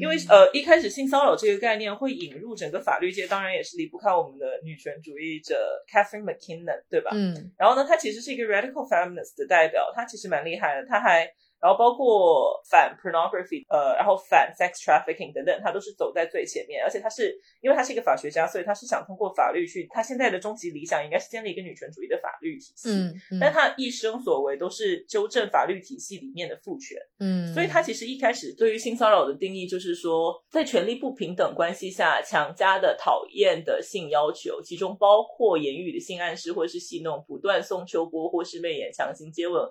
[0.00, 7.10] 因为呃，一开始性骚扰这个概念会引入整个法律界，当然也是离不开我们的女权主义者 Catherine McKinnon，对吧？
[7.14, 11.30] 嗯，然后呢，她其实是一个 radical feminist 的代表，她其实蛮厉害的，她还。
[11.66, 16.80] 然后包括反 pornography，呃，然后反 sex trafficking 等等，他都是走在最前面。
[16.80, 22.88] 而且他是，因为他是一个法学家，所以他是想通过法律去，他现在的终极理想应该是建立一个女权主义的法律体系。
[22.88, 26.96] 嗯，但他一生所为都是纠正法律体系里面的父权。
[27.18, 39.68] 嗯，所以他其实一开始对于性骚扰的定义就是说，在权力不平等关系下强加的讨厌的性要求，其中包括言语的性暗示或是戏弄、不断送秋波或是媚眼、强行接吻，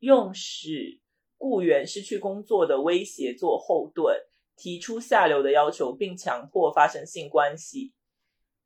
[0.00, 1.00] 用使。
[1.40, 4.14] 雇员失去工作的威胁做后盾，
[4.56, 7.94] 提出下流的要求，并强迫发生性关系。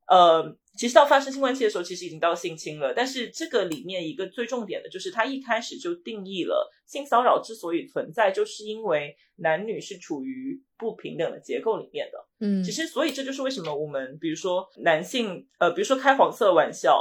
[0.09, 2.93] 呃，其实到发生性关系的时候，其实已经到性侵了。
[2.93, 12.27] 但是这个里面一个最重点的就是，他一开始就定义了性骚扰之所以存在，就是因为男女是处于不平等的结构里面的。
[12.41, 17.01] 嗯，其实所以这就是为什么我们比如说男性，呃，比如说开黄色玩笑，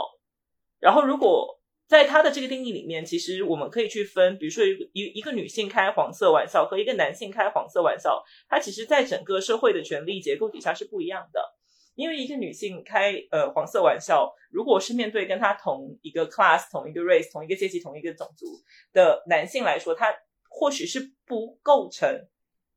[0.79, 1.59] 然后如果。
[1.85, 11.41] 在他的这个定义里面，其实我们可以去分，比如说一一一个女性开黄色玩笑和一个男性开黄色玩笑，它其实在整个社会的权力结构底下是不一样的。
[11.95, 18.47] 因为一个女性开呃黄色玩笑，如果是面对跟她同一个 class、同一个 race、同一个阶级、同一个种族
[18.93, 20.11] 的男性来说，他
[20.49, 22.27] 或许是不构成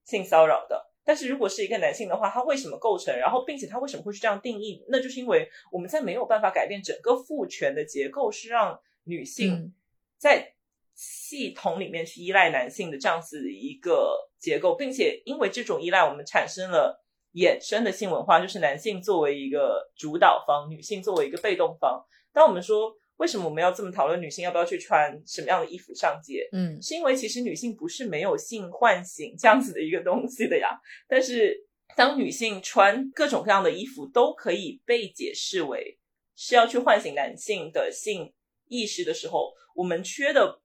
[0.05, 0.91] 性骚扰的。
[1.03, 3.17] 但是如果是一个男性的话，他为什么构成？
[3.17, 4.85] 然后，并且他为什么会去这样定义？
[4.89, 8.79] 那就是因为我们在没有办法改变整个父权的结构，是让。
[9.07, 9.73] 女性
[10.19, 10.53] 在
[10.95, 22.03] 系统里面去依赖男性的这样子的一个结构，并且因为这种依赖，我们产生了衍生的性文化，就是男性作为一个主导方，女性作为一个被动方。
[22.33, 30.81] 当我们说为什么我们要这么讨论女性要不要去穿什么样的衣服上街，嗯，是因为其实女性不是没有性唤醒这样子的一个东西的呀。
[31.07, 35.99] 但是当女性穿各种各样的衣服都可以被解释为
[36.35, 38.33] 是要去唤醒男性的性。
[38.69, 40.61] 意识的时候，我们缺的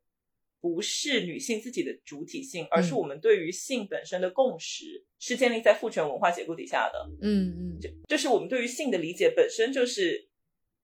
[0.59, 7.09] 不是女性自己的主体性，而是我们对于性本身的共识是建立在父权文化结构底下的。
[7.21, 10.27] 嗯嗯，就就是我们对于性的理解本身就是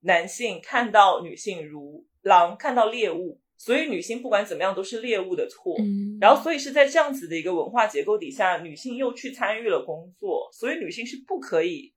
[0.02, 5.76] 男性看到女性如狼看到猎物，所以女性不管怎么样都是猎物的错。
[6.20, 11.94] 然后，所以是在这样子的一个文化结构底下，女性又去参与了工作，所以女性是不可以。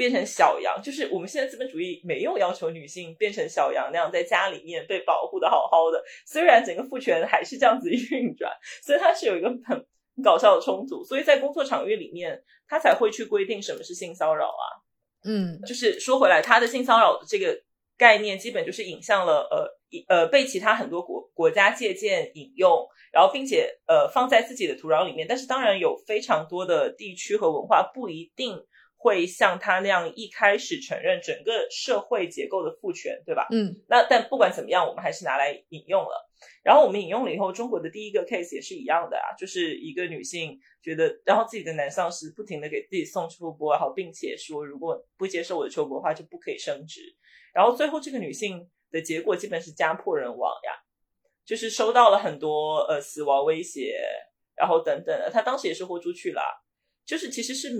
[0.00, 6.02] 变成小羊，就是我们现在资本主义没有要求女性变成小羊那样在家里面被保护的好好的。
[6.24, 8.50] 虽然整个父权还是这样子运转，
[8.82, 9.86] 所以它是有一个很
[10.24, 11.04] 搞笑的冲突。
[11.04, 14.64] 所以在工作场域里面，他才会去规定什么是性骚扰啊。
[15.22, 17.62] 嗯，就是说回来，他的性骚扰的这个
[17.98, 19.68] 概念基本就是引向了呃
[20.08, 25.26] 呃被其他很多国国家借鉴引用，然后并且呃放在自己的土壤里面。
[25.28, 28.56] 但是当然有非常多的地区和文化不一定
[29.02, 33.48] 会像他那样一开始承认整个社会结构的父权，对吧？
[33.50, 36.28] 嗯，那但不管怎么样，我们还是拿来引用了。
[36.62, 47.00] 然后我们引用了以后，中国的第一个 case 也是一样的啊，就是一个女性觉得，然后自己的男上司不停的给自己送秋波，然后并且说，如果不接受我的秋波的话，就不可以升职。
[47.54, 50.72] 然后最后这个女性的结果基本是家破人亡呀，
[51.46, 53.98] 就是收到了很多呃死亡威胁，
[54.56, 55.30] 然后等等的。
[55.30, 56.42] 她当时也是豁出去了，
[57.06, 57.70] 就是其实是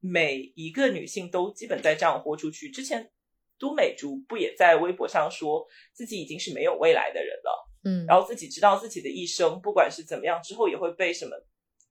[0.00, 2.70] 每一个女性都基本在这样豁出去。
[2.70, 3.10] 之前
[3.58, 7.68] 都美竹不也在微博上说自己已经是没有未来的人了。
[7.84, 11.36] 嗯，然后自己知道自己的一生，不管是怎么样，之后也会被什么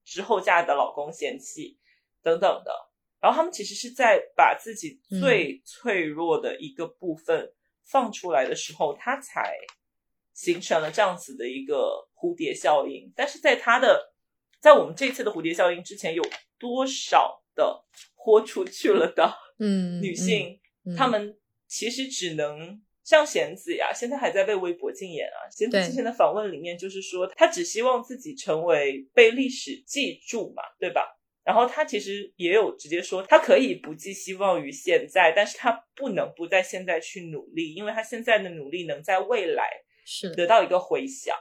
[0.04, 1.78] 之后嫁的老公嫌弃
[2.22, 2.72] 等等的。
[3.20, 7.52] 然后他们其实是在把自己最脆弱的一个部分
[7.84, 9.58] 放出来的时候，他才
[10.34, 13.12] 形成了这样子的一个蝴蝶效应。
[13.16, 14.14] 但是在他的
[14.60, 16.22] 在我们这次的蝴蝶效应之前，有
[16.60, 17.84] 多少的
[18.16, 21.36] 豁出去了的嗯女性，嗯她们
[21.68, 22.82] 其实只能。
[23.08, 25.48] 像贤子呀，现在还在被微博禁言啊。
[25.50, 31.18] 贤子之前的访问里面就是说，她只希望自己成为被历史记住嘛，对吧？
[31.46, 39.64] 然后他其实也有直接说，他可以不寄希望于现在，但是他不能不在现在去努力，因为他现在的努力能在未来
[40.04, 41.34] 是得到一个回响。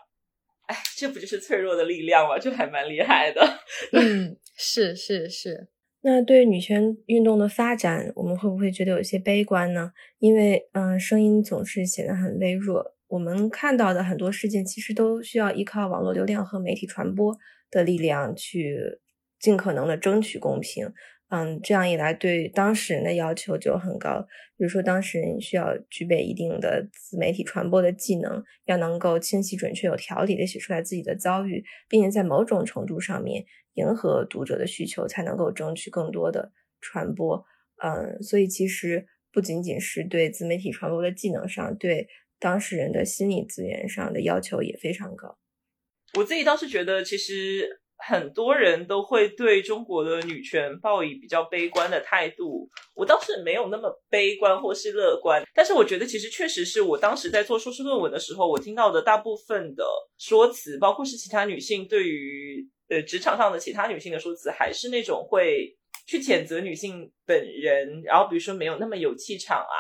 [0.69, 2.39] 哎，这不就是脆弱的力量吗？
[2.39, 3.45] 就还蛮厉害的。
[3.91, 5.67] 嗯，是是是。
[6.09, 9.91] 那对女权运动的发展，我们会不会觉得有些悲观呢？
[10.21, 12.95] 因为，嗯，声音总是显得很微弱。
[13.09, 17.37] 我们看到的很多事件，其实都需要依靠网络流量和媒体传播
[17.73, 19.01] 的力量去
[19.41, 20.93] 尽可能的争取公平。
[21.29, 24.25] 嗯，这样一来，对当事人的要求就很高。
[24.57, 37.45] 比如说，当事人需要具备一定的自媒体传播的技能，要能够清晰、准确、有条理的写出来自己的遭遇，并且在某种程度上面迎合读者的需求，才能够争取更多的传播。
[37.83, 42.07] 嗯，所以其实不仅仅是对自媒体传播的技能上，对
[42.39, 45.37] 当事人的心理资源上的要求也非常高。
[46.17, 47.81] 我自己倒是觉得，其实。
[47.99, 59.85] 很多人都会对中国的女权抱以比较悲观的态度，我倒是没有那么悲观或是乐观，但是我觉得其实确实是我当时在做硕士论文的时候，我听到的大部分的
[60.19, 65.77] 说辞，包括是其他女性对于呃职场上的其他女性的说辞，还是那种会
[66.07, 69.77] 去谴责女性本人，然后比如说没有那么有气场啊，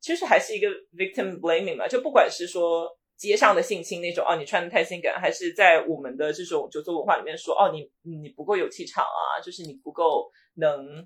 [0.00, 2.88] 其实还是一个 victim blaming 嘛，就不管是说。
[3.18, 11.04] 街上的性侵那种哦，你穿的太性感，还是在我们的这种酒桌文化里面说哦，你你不够有气场啊，就是你不够能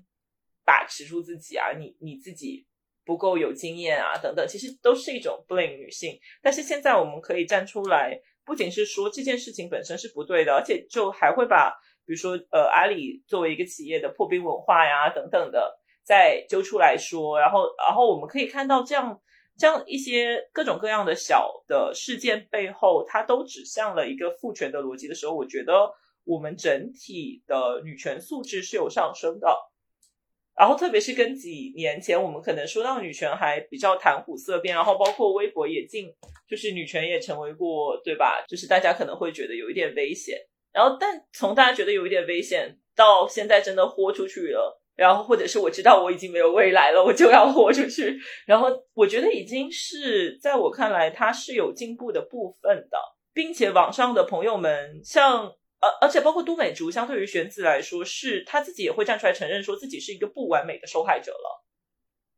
[0.63, 2.67] 把持住自己啊，你你自己
[3.03, 6.19] 不够有经验啊，等等，其实都是一种 blame 女性。
[6.39, 11.71] 但是现在我们可以站出来，不仅是说这件事情本身是不对的，而且就还会把
[12.05, 19.19] 比如说呃阿里作为一个企业的破冰文化呀等等的再揪出来说，然后然后我们可以看到这样。
[19.57, 25.91] 这样一些各种各样的小的事件背后，它都指向了一个父权的逻辑的时候，我觉得
[26.23, 29.55] 我们整体的女权素质是有上升的。
[30.55, 36.13] 然后，特别是跟几年前我们可能说到女权还比较谈虎色变，然后包括微博也进，
[36.47, 38.45] 就是女权也成为过，对吧？
[38.47, 40.37] 就是大家可能会觉得有一点危险。
[40.71, 44.82] 然后，但从大家觉得有一点危险到现在真的豁出去了。
[44.95, 48.15] 然后，或者是我知道我已经没有未来了，我就要豁出去。
[48.45, 52.97] 然后，我觉得已经是在我看来，它是有进步的部分的，
[53.33, 55.47] 并且网上的朋友们，像
[55.81, 61.65] 呃，而且包括都美竹，相对于玄子来说，是他自己也会站出来承认，说自己是一个不完美的受害者了，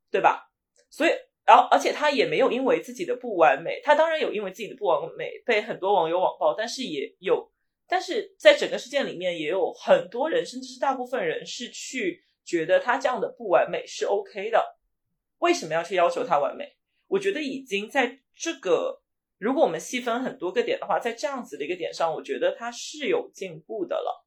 [0.09, 0.49] 对吧？
[0.89, 1.09] 所以，
[1.45, 7.51] 然后，而且他也没有因为自己的不完美，他当然有因为自己的不完美被很多网友网暴，但是也有，
[7.85, 12.23] 但是在整个事件里面，也有很多人，甚至是大部分人是去。
[12.45, 14.77] 觉得他这样的不完美是 OK 的，
[15.39, 16.77] 为什么要去要求他完美？
[17.07, 19.01] 我觉得已经在这个，
[19.37, 24.25] 如果我们细分很多个点的话，在这样子的一个点上，我觉得他是有进步的了。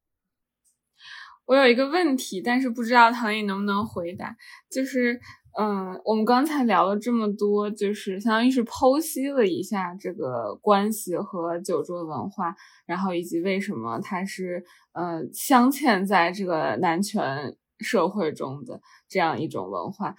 [1.47, 4.37] 我有一个问题，但是不知道唐颖能不能回答，
[4.71, 5.19] 就是，
[5.59, 12.55] 嗯，我们刚才聊了这么多，就是相当于是剖析了一下这个关系和酒桌文化，
[12.85, 17.57] 然后以及为什么它是，呃，镶嵌在这个男权。
[17.81, 20.15] 社会中的这样一种文化，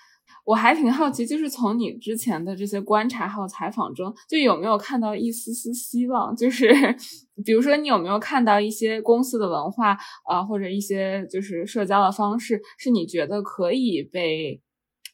[0.46, 6.36] 我还挺好奇，就是从你之前的这些观察还有采访中，就有没有看到一丝丝希望？
[6.36, 6.70] 就是
[7.46, 14.62] 比如说，你有没有看到一些公司的文化啊，或者一些就是社交的方式，是你觉得可以被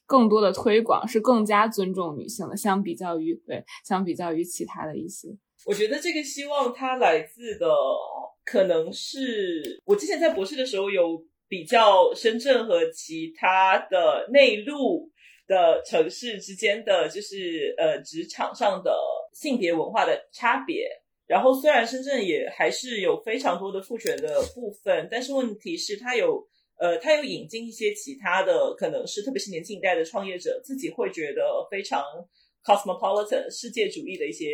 [0.06, 5.36] 更多的推广，是更加尊重女性的，相比较于对，相比较于其他的一些。
[5.64, 7.66] 我觉得这个希望它来自的
[8.44, 15.10] 可能是我之前在博士的时候有比较深圳和其他的内陆
[15.46, 18.96] 的城市之间的就是呃职场上的
[19.32, 20.88] 性别文化的差别。
[21.26, 26.46] 然后虽然深圳也还是有非常多的父权的部分，但是问题是它有
[26.78, 32.02] 呃它有引进一些其他的，可能是特别是年轻一代的创业者自己会觉得非常。
[32.66, 34.46] cosmopolitan 世界主义的一些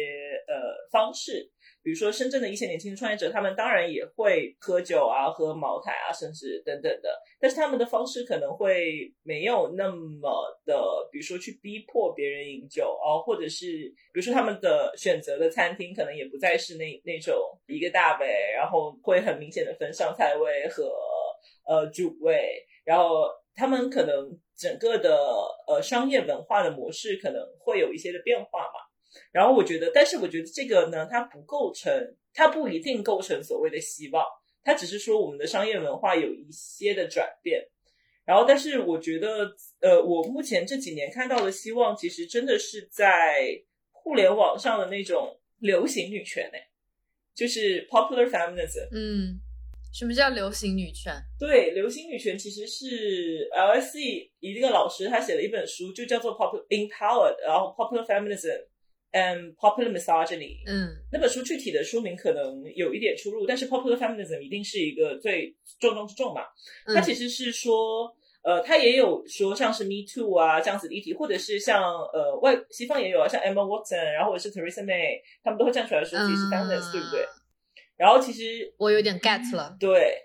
[0.47, 0.53] 呃
[0.91, 1.51] 方式，
[1.83, 7.09] 比如说深圳的一些年轻创业者，他们当然也会喝酒啊、喝茅台啊，甚至等等的，
[7.41, 10.31] 但是他们的方式可能会没有那么
[10.65, 10.81] 的，
[11.11, 13.67] 比如说去逼迫别人饮酒哦，或者是
[14.13, 17.35] 比如说他们的选择的餐厅可能也不再是那那种
[17.67, 18.27] 一个大杯，
[18.57, 20.93] 然后会很明显的分上菜位和
[21.67, 24.39] 呃主位，然后他们可能。
[24.55, 25.19] 整个的
[25.67, 28.79] 呃商业文化的模式可能会有一些的变化嘛，
[29.33, 31.93] 然后我觉得，但是我觉得这个呢，它不构成，
[32.33, 34.25] 它不一定构成所谓的希望，
[34.63, 37.63] 它只是说我们的商业文化有一些的转变，
[38.25, 39.51] 然后但是我觉得，
[39.81, 46.69] 呃，我目前这几年看到的希望，其实真的是在互联网上的那种流行女权诶，
[47.35, 49.41] 就是 popular feminism，嗯。
[49.95, 51.13] 什么叫流行女权？
[51.39, 58.69] 对，流行女权其实是 LSE 一个老师他写了一本书，就叫做 Popular Empowered，然后 Popular Feminism
[59.13, 60.59] and Popular Misogyny。
[60.67, 66.43] 嗯，那本书具体的书名可能有一点出入，但是 Popular Feminism 一定是一个最重中之重嘛。
[66.95, 77.27] 它其实是说，呃，它也有说像是 Me Too 啊这样子的议题，或者是像呃外西方也有啊，像 Emma Watson，然后或者是 Theresa May，他们都会站出来说自己是 feminist，对不对？
[77.97, 80.17] 然后其实我有点 get 了，对，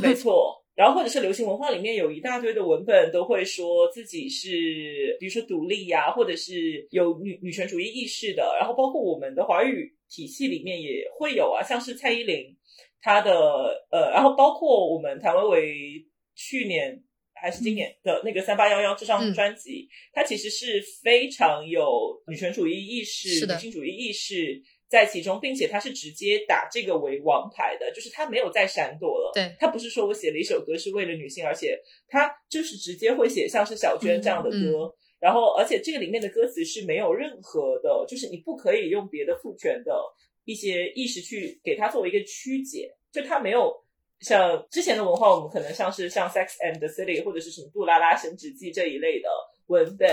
[0.00, 0.51] 没错。
[0.82, 8.56] 然后或者是流行文化里面有一大堆的文本都会说自己是，比如说独立呀，或者是有女女权主义意识的。
[8.58, 12.56] 然后包括我们的华语体系里面也会有啊，像是蔡依林，
[13.00, 16.04] 她的呃，然后包括我们谭维维
[16.34, 17.00] 去年
[17.32, 24.60] 还是今年的那个三八幺幺这张专辑，它其实是非常有女权主义意识、女性主义意识。
[24.92, 29.30] 在其中，并且他是直接打这个为王牌的，就是他没有再闪躲了。
[29.32, 39.98] 对他不是说我写了一首歌是为了女性，而且他就是直接会写像是小娟这样的歌，然后而且这个里面的歌词是没有任何的，就是你不可以用别的父权的
[40.44, 43.74] 一些意识去给他作为一个曲解，就他没有
[44.20, 49.30] 像之前的文化，我们可能像是像 Sex and the City 或者是什么杜拉拉升职记这一类的。
[49.68, 50.08] 文本，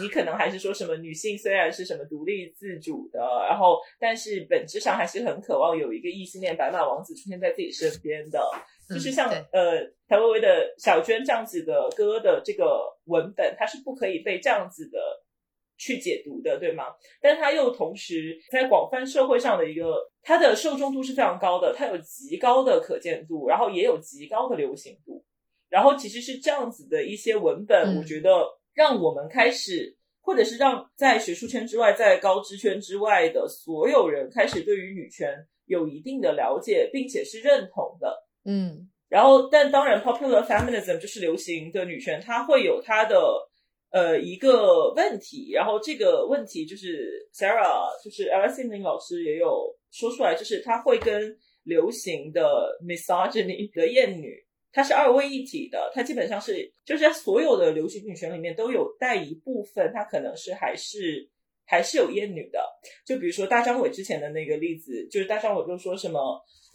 [0.00, 8.40] 你可能还是说什么女性虽然是什么独立自主的，然后但是本质上还是很渴望有一个异性恋白马王子出现在自己身边的，
[8.88, 14.98] 就是像呃谭维维的小娟这样子的歌的这个文本，它是不可以被这样子的
[15.76, 16.84] 去解读的，对吗？
[17.20, 25.22] 但它又同时在广泛社会上的一个，它的受众度是非常高的，它有极高的可见度，然后也有极高的流行度，
[25.68, 28.61] 然后其实是这样子的一些文本，我觉得。
[28.74, 38.24] 让我们开始，或者是让在学术圈之外，在高知圈之外的所有人开始对于女权有一定的了解，并且是认同的。
[38.44, 43.20] 嗯，然后，但当然，popular feminism 就是流行的女权，它会有它的
[43.90, 45.52] 呃一个问题。
[45.52, 54.44] 然后这个问题就是 Sarah，就是 Alison 老师也有说出来，就是它会跟流行的 misogyny 的厌女。
[54.72, 61.28] 它是二位一体的，它基本上是就是在所有的流行女权里面都有带一部分，它可能是还是
[61.66, 62.58] 还是有厌女的。
[63.04, 66.18] 就比如说大张伟之前的那个例子，就是大张伟就说什么，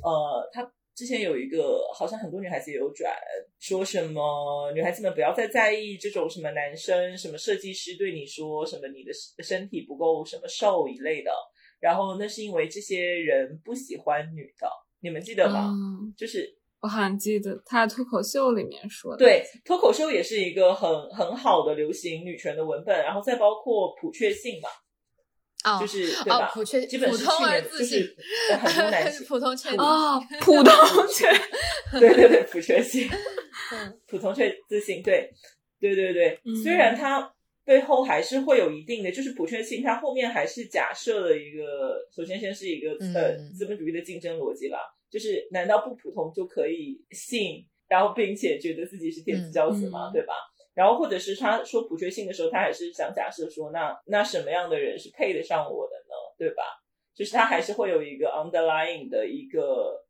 [0.04, 3.12] 呃，他之前有一个好像很多女孩子也有转，
[3.60, 9.12] 说什么女孩子们不要再在意这种什么男生什么设计师对你说什么你的
[9.43, 11.32] 身体不够什么瘦一类的，
[11.80, 14.70] 然后那是因为这些人不喜欢女的，
[15.02, 15.74] 你们记得吗？
[16.16, 16.56] 就是。
[16.80, 24.70] 我好像记得他脱口秀里面说的，对，脱口秀也是一个很很好的流行女权的文本，然后再包括普确性嘛，
[25.64, 26.52] 啊，就是对吧？
[26.54, 28.16] 普确，基本是去年就是
[28.62, 30.74] 很多男性 普通确啊，普通
[31.10, 31.28] 确，
[32.00, 33.10] 对对对，普确性，
[34.08, 35.32] 普通确自信，对
[35.80, 37.34] 对对对，虽然它
[37.66, 44.78] 背后还是会有一定的，就是普确性，它后面还是假设了一个，首先先是一个呃资本主义的竞争逻辑啦。
[45.18, 50.11] 就是难道不普通就可以信，然后并且觉得自己是天之骄子吗？
[50.13, 50.36] 对吧？
[50.76, 56.13] 然后或者是他说普确性的时候，他还是想假设说，那那什么样的人是配得上我的呢？
[56.38, 56.61] 对吧？
[57.15, 60.05] 就是他还是会有一个 underlying 的一个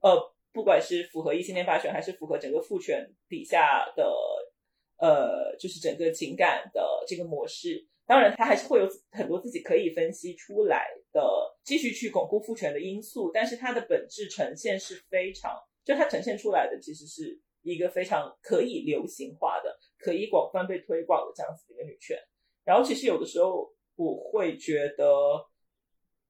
[0.00, 4.14] 呃，不管是符合异性恋霸权，还是符合整个父权底下的
[4.98, 7.84] 呃，就是整个情感的这个模式。
[8.06, 11.22] 当然，它还是会有很多自己可以分析出来的，
[11.64, 13.30] 继续去巩固父权的因素。
[13.32, 22.18] 但是它的本质呈现是非常，就它呈现出来的其实是一个非常可以流行化的、可以广泛被推广的这样子的一个女权。
[22.64, 25.06] 然后，其实有的时候我会觉得，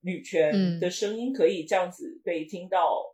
[0.00, 3.08] 女权的声音可以这样子被听到。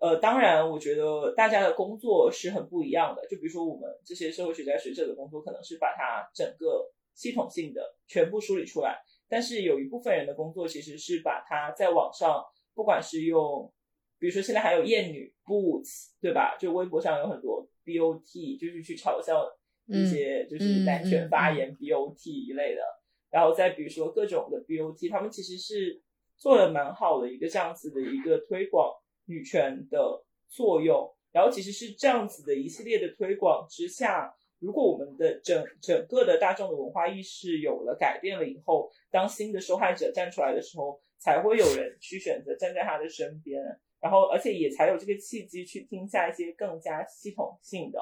[0.00, 3.26] 呃，当然，我觉得大家的工作是很不一样的。
[3.26, 9.02] 就比如说，我们这些社会学家学者的工作，可能是把它整个系统性的全部梳理出来。
[9.28, 12.44] 但是有一部分人的工作，其实是把它在网上，
[12.74, 13.72] 不管是用，
[14.18, 16.56] 比如说现在还有艳女 boots，对吧？
[16.58, 19.44] 就微博上有很多 bot，就是去嘲笑
[19.86, 22.82] 一些就是男权发言 bot 一类的。
[23.30, 26.02] 然后再比如说各种的 bot，他们其实是
[26.36, 28.92] 做的蛮好的一个这样子的一个推广。
[29.26, 43.62] 女权的作用，然后其实是这样子的一系列的推广之下，如果我们的整整个的大众的文化意识有了改变了以后，当新的受害者站出来的时候，才会有人去选择站在他的身边，
[44.00, 47.98] 然后而且也才有这个契机去听下一些更加系统性的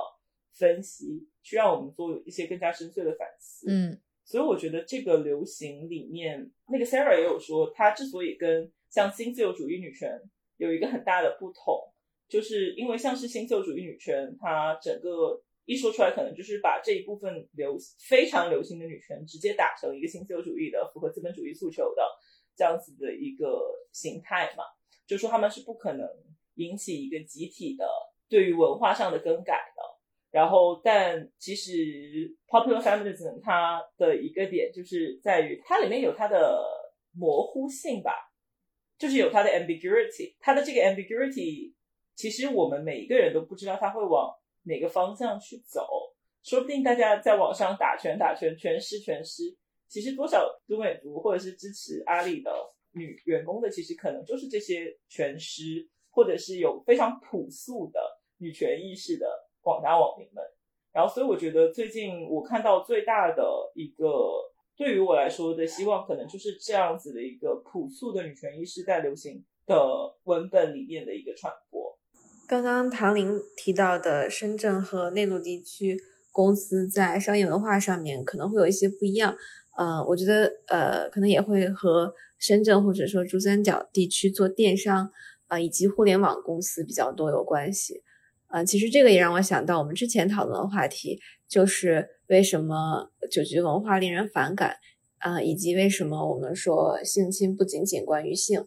[0.54, 3.66] 分析，去让我们做一些更加深邃的反思。
[3.70, 10.20] 嗯，所以我觉得这个流行里面，那个 Sarah 也有说，他之所以跟像新自由主义女权。
[10.58, 11.74] 有一个很大的不同，
[12.28, 17.76] 就是因为像是新自由主义女权，它整个一说出来，可能就是把这一部分流
[18.08, 22.02] 非常流行的女权，直接打成一个新自由主义的、符合资本主义诉求的
[22.56, 24.64] 这样子的一个形态嘛，
[25.06, 26.08] 就说他们是不可能
[26.54, 27.86] 引起一个集体的
[28.28, 29.82] 对于文化上的更改的。
[30.30, 31.70] 然后，但其实
[32.48, 36.64] popular feminism 它的一个点就是在于它里面有它的
[37.12, 38.30] 模糊性吧。
[38.98, 41.74] 就是有它的 ambiguity，它的这个 ambiguity，
[42.14, 44.32] 其实我们每一个人都不知道它会往
[44.64, 45.86] 哪个方向去走。
[46.42, 49.56] 说不定大家在网上打拳打拳，拳师拳师，
[49.88, 52.52] 其实多少都美族或者是支持阿里的
[52.92, 58.00] 女员工的，其实可能就是这些拳师，或者是有非常朴素的
[58.38, 59.26] 女权意识的
[59.60, 60.44] 广大网民们。
[60.92, 64.50] 然后，所以我觉得最近我看到最大的一个。
[64.74, 69.76] 对于我来说的希望，可能就是这样子的一个朴素的女权意识在流行的
[70.24, 71.71] 文本里面的一个传播。
[72.52, 75.98] 刚刚唐玲提到的深圳和内陆地区
[76.30, 79.34] 公司在商业文化上面可能会有一些不一样，
[79.74, 85.10] 呃，我觉得呃，可能也会和深圳或者说珠三角地区做电商
[85.46, 88.02] 啊以及互联网公司比较多有关系。
[88.48, 94.76] 啊，其实这个也让我想到我们之前讨论的话题，就是为什么酒局文化令人反感
[95.20, 98.66] 啊，以及为什么我们说性侵不仅仅关于性。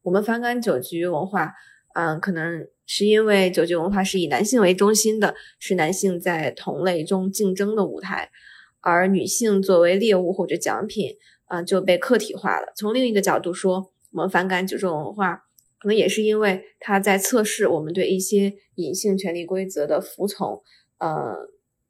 [0.00, 1.52] 我们反感酒局文化，
[1.92, 8.30] 嗯，可能是因为酒局文化是以男性为中心的，是男性在同类中竞争的舞台，
[8.80, 11.14] 而女性作为猎物或者奖品，
[11.44, 12.72] 啊，就被客体化了。
[12.74, 15.44] 从另一个角度说，我们反感酒桌文化。
[15.80, 20.60] 可能也是因为他在测试我们对一些隐性权利规则的服从，
[20.98, 21.36] 呃，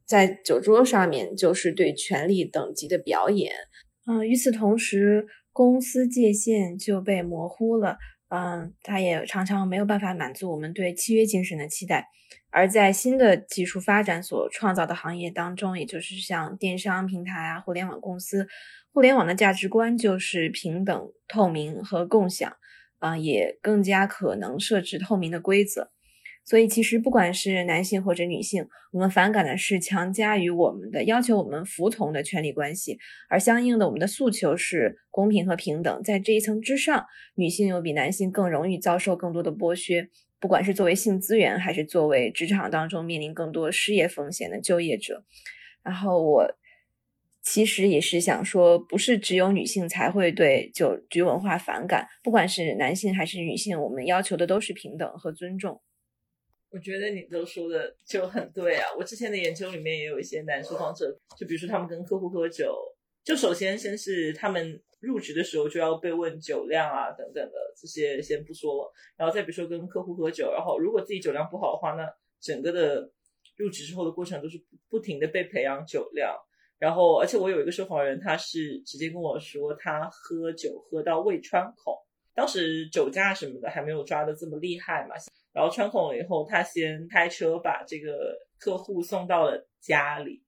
[0.05, 3.51] 在酒桌上面就是对权力等级的表演，
[4.07, 7.97] 嗯，与此同时，公司界限就被模糊了，
[8.29, 12.09] 嗯，它也常常没有办法满足我们对契约精神的期待，
[12.51, 18.49] 而在新的技术发展所创造的行业当中，也就是像电商平台啊、互联网公司，
[18.93, 22.57] 互联网的价值观就是平等、透明和共享。
[23.01, 25.93] 啊，也更加可能设置透明的规则，
[26.49, 36.03] 所以其实不管是男性或者女性，我们反感的是强加于我们的要求我们服从的权利关系，而相应的我们的诉求是公平和平等。
[36.03, 40.09] 在这一层之上，女性又比男性更容易遭受更多的剥削，
[40.41, 45.25] 不管是作为性资源，还是作为职场当中面临更多失业风险的就业者。
[45.83, 46.57] 然后我。
[47.41, 55.81] 其实也是想说，不是只有女性才会对酒局文化反感，不管是男性还是女性，我们要求的都是平等和尊重。
[56.71, 58.89] 我觉得你都说的就很对啊！
[58.99, 62.77] 我之前的研究里面也有一些男受访者，就比如说他们跟客户喝酒，
[63.25, 72.07] 就首先先是他们入职的时候就要被问酒量啊等等的这些先不说了，然后再比如说跟客户喝酒，然后如果自己酒量不好的话，那
[72.41, 73.11] 整个的
[73.57, 76.37] 入职之后的过程都是不停的被培养酒量。
[76.79, 81.93] 然后，而且我有一个受访人，他是直接跟我说，他喝酒喝到胃穿孔，
[82.35, 85.17] 当时酒驾什么的还没有抓的这么厉害嘛。
[85.53, 90.43] 然后穿孔了以后，他先开车把这个客户送到了家里，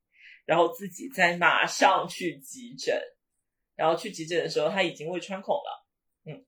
[0.44, 3.00] 然后自己再马上去急诊。
[3.76, 5.86] 然后去急诊的时候，他已经胃穿孔了，
[6.26, 6.44] 嗯。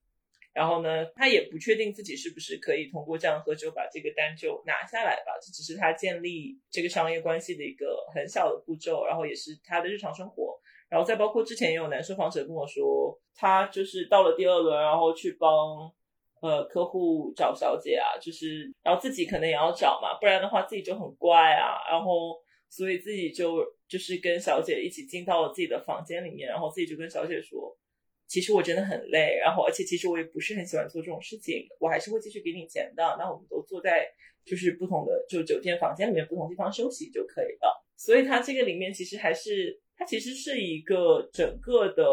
[0.53, 10.61] 然后呢，他也不确定自己是不是可以通过这样喝酒把这个单就拿下来吧，这只是他建立这个商业关系的一个很小的步骤，然后也是他的日常生活。
[10.91, 15.91] 然后再包括之前也有男受访者跟我说，他就是到了第二轮，然后去帮
[16.43, 22.37] 呃客户找小姐啊，就是然后自己可能也要找嘛，不然的话自己就很乖啊，然后
[22.69, 27.75] 所以自己就就是跟小姐一起进到了自己的房间里面，然后自己就跟小姐说。
[28.29, 33.03] 其实我真的很累，然后而且其实我也不是很喜欢做这种事情，我还是会继续给你钱的。
[33.19, 34.09] 那我们都坐在
[34.43, 37.85] 就是不同的就酒店房间里面不同地方休息就可以了。
[37.95, 42.05] 所以它这个里面其实还是它其实是一个整个的，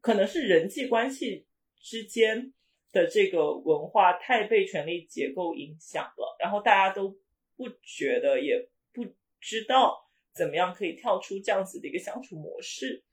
[0.00, 1.46] 可能是人际关系
[1.78, 2.50] 之间
[2.92, 7.16] 的这个文化太被权力结构影响了，然后大家都
[7.56, 9.06] 不觉得也不
[9.40, 13.04] 知道怎么样可以跳出这样子的一个相处模式。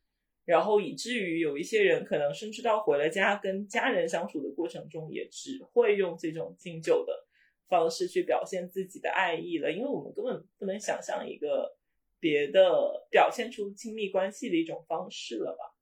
[0.45, 7.27] 然后以至于有一些人可能甚至到回了家跟家人相处的过程中，也只会用这种敬酒的
[7.67, 11.75] 方式去表现自己的爱意了，因为我们根本不能想象一个
[12.21, 15.75] 别的表现出亲密关系的一种方式了吧。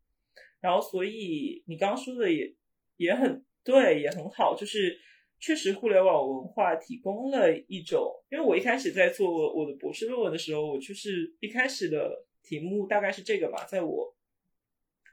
[0.60, 2.56] 然后，所以你刚刚说的也
[2.98, 4.98] 也很对，也很好，就是
[5.40, 14.16] 确实互联网文化提供了一种，因为我一开始在做我的博士论文的时候，我就是一开始的题目大概是这个嘛，在我。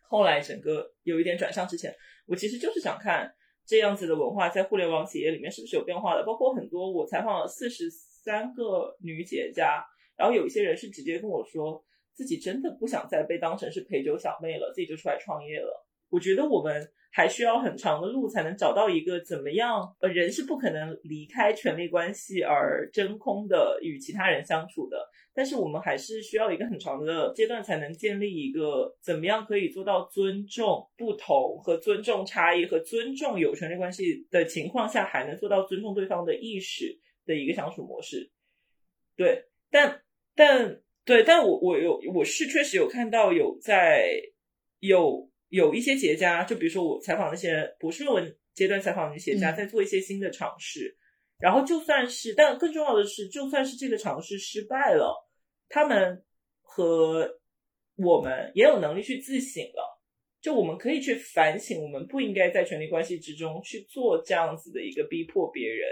[0.03, 1.97] 后来整个有一点转向之前，
[2.27, 3.35] 我其实就是想看
[3.65, 6.23] 这样子的文化在互联网企业里面是不是有变化的。
[6.23, 9.83] 包括很多我采访了四十三个女企业家，
[10.15, 11.83] 然后有一些人是直接跟我说
[12.13, 15.87] 自己真的不想再被当成是陪酒小妹了，自己就出来创业了。
[16.13, 25.09] 我觉得我们还需要很长的路才能找到一个怎么样，呃，人是不可能离开权力关系而真空的与其他人相处的。
[25.35, 38.31] 但是我们还是需要一个很长的阶段，才能建立一个怎么样可以做到尊重不同和尊重差异和尊重有权利关系的情况下，还能做到尊重对方的意识的一个相处模式。
[39.17, 40.03] 对，但
[40.35, 44.07] 但对，但我我有我是确实有看到有在
[44.81, 50.97] 有有一些企业家，就比如说我采访那些博士论文阶段采访的企业家，在做一些新的尝试。
[51.39, 55.29] 然后就算是，但更重要的是，就算是这个尝试失败了，
[55.69, 56.25] 他们
[56.63, 57.39] 和
[57.97, 60.01] 我们也有能力去自省了。
[60.41, 65.87] 就我们可以去反省，我们不应该在权力关系之中去做这样子的一个逼迫别人。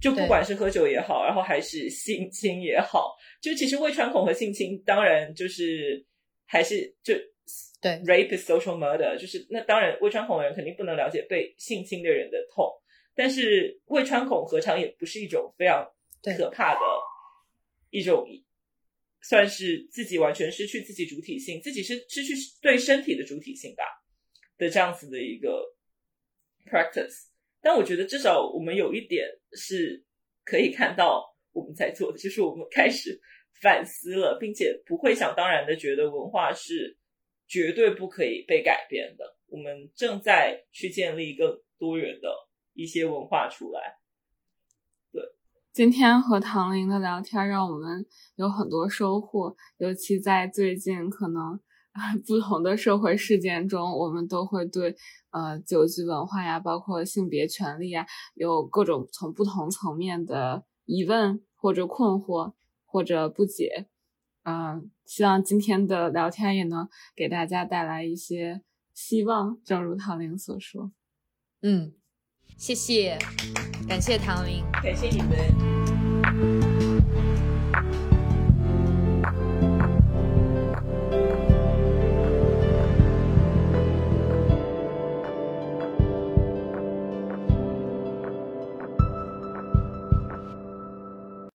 [0.00, 6.06] 就不管是喝酒也好，然后还是性侵也好，就其实未穿孔和性侵，当然就是
[6.46, 7.14] 还是就
[7.80, 12.70] 对 rape is social murder，就是那当然未穿孔的人肯定不能了解被性侵的人的痛。
[13.14, 15.86] 但是胃穿孔何尝也不是一种非常
[16.36, 16.80] 可怕的
[17.90, 18.26] 一种，
[19.20, 22.32] 算是自己完全失去自己主体性，自己是失去
[22.62, 23.84] 对身体的主体性吧
[24.56, 25.62] 的这样子的一个
[26.64, 27.26] practice。
[27.60, 30.02] 但我觉得至少我们有一点是
[30.44, 31.22] 可以看到
[31.52, 33.20] 我们在做的，就是我们开始
[33.60, 36.96] 反思了，并且不会想当然的觉得文化是
[37.52, 39.36] 绝对不可以被改变的。
[39.48, 42.28] 我们正在去建立更多元的。
[42.74, 43.98] 一些文化出来，
[45.12, 45.22] 对。
[45.74, 51.60] 今天和唐玲的聊天让我们有很多收获，尤其在最近可能
[52.26, 54.96] 不同的社会事件中，我们都会对
[55.32, 62.54] 呃酒局文化呀，包括性别权利呀，有各种从不同层面的疑问或者困惑
[62.86, 63.90] 或者不解。
[64.44, 68.62] 嗯，希望今天的聊天也能给大家带来一些
[68.92, 70.92] 希望，正如唐玲所说，
[71.62, 71.94] 嗯。
[72.58, 73.18] 谢谢，
[73.88, 75.81] 感谢唐玲，感谢你们。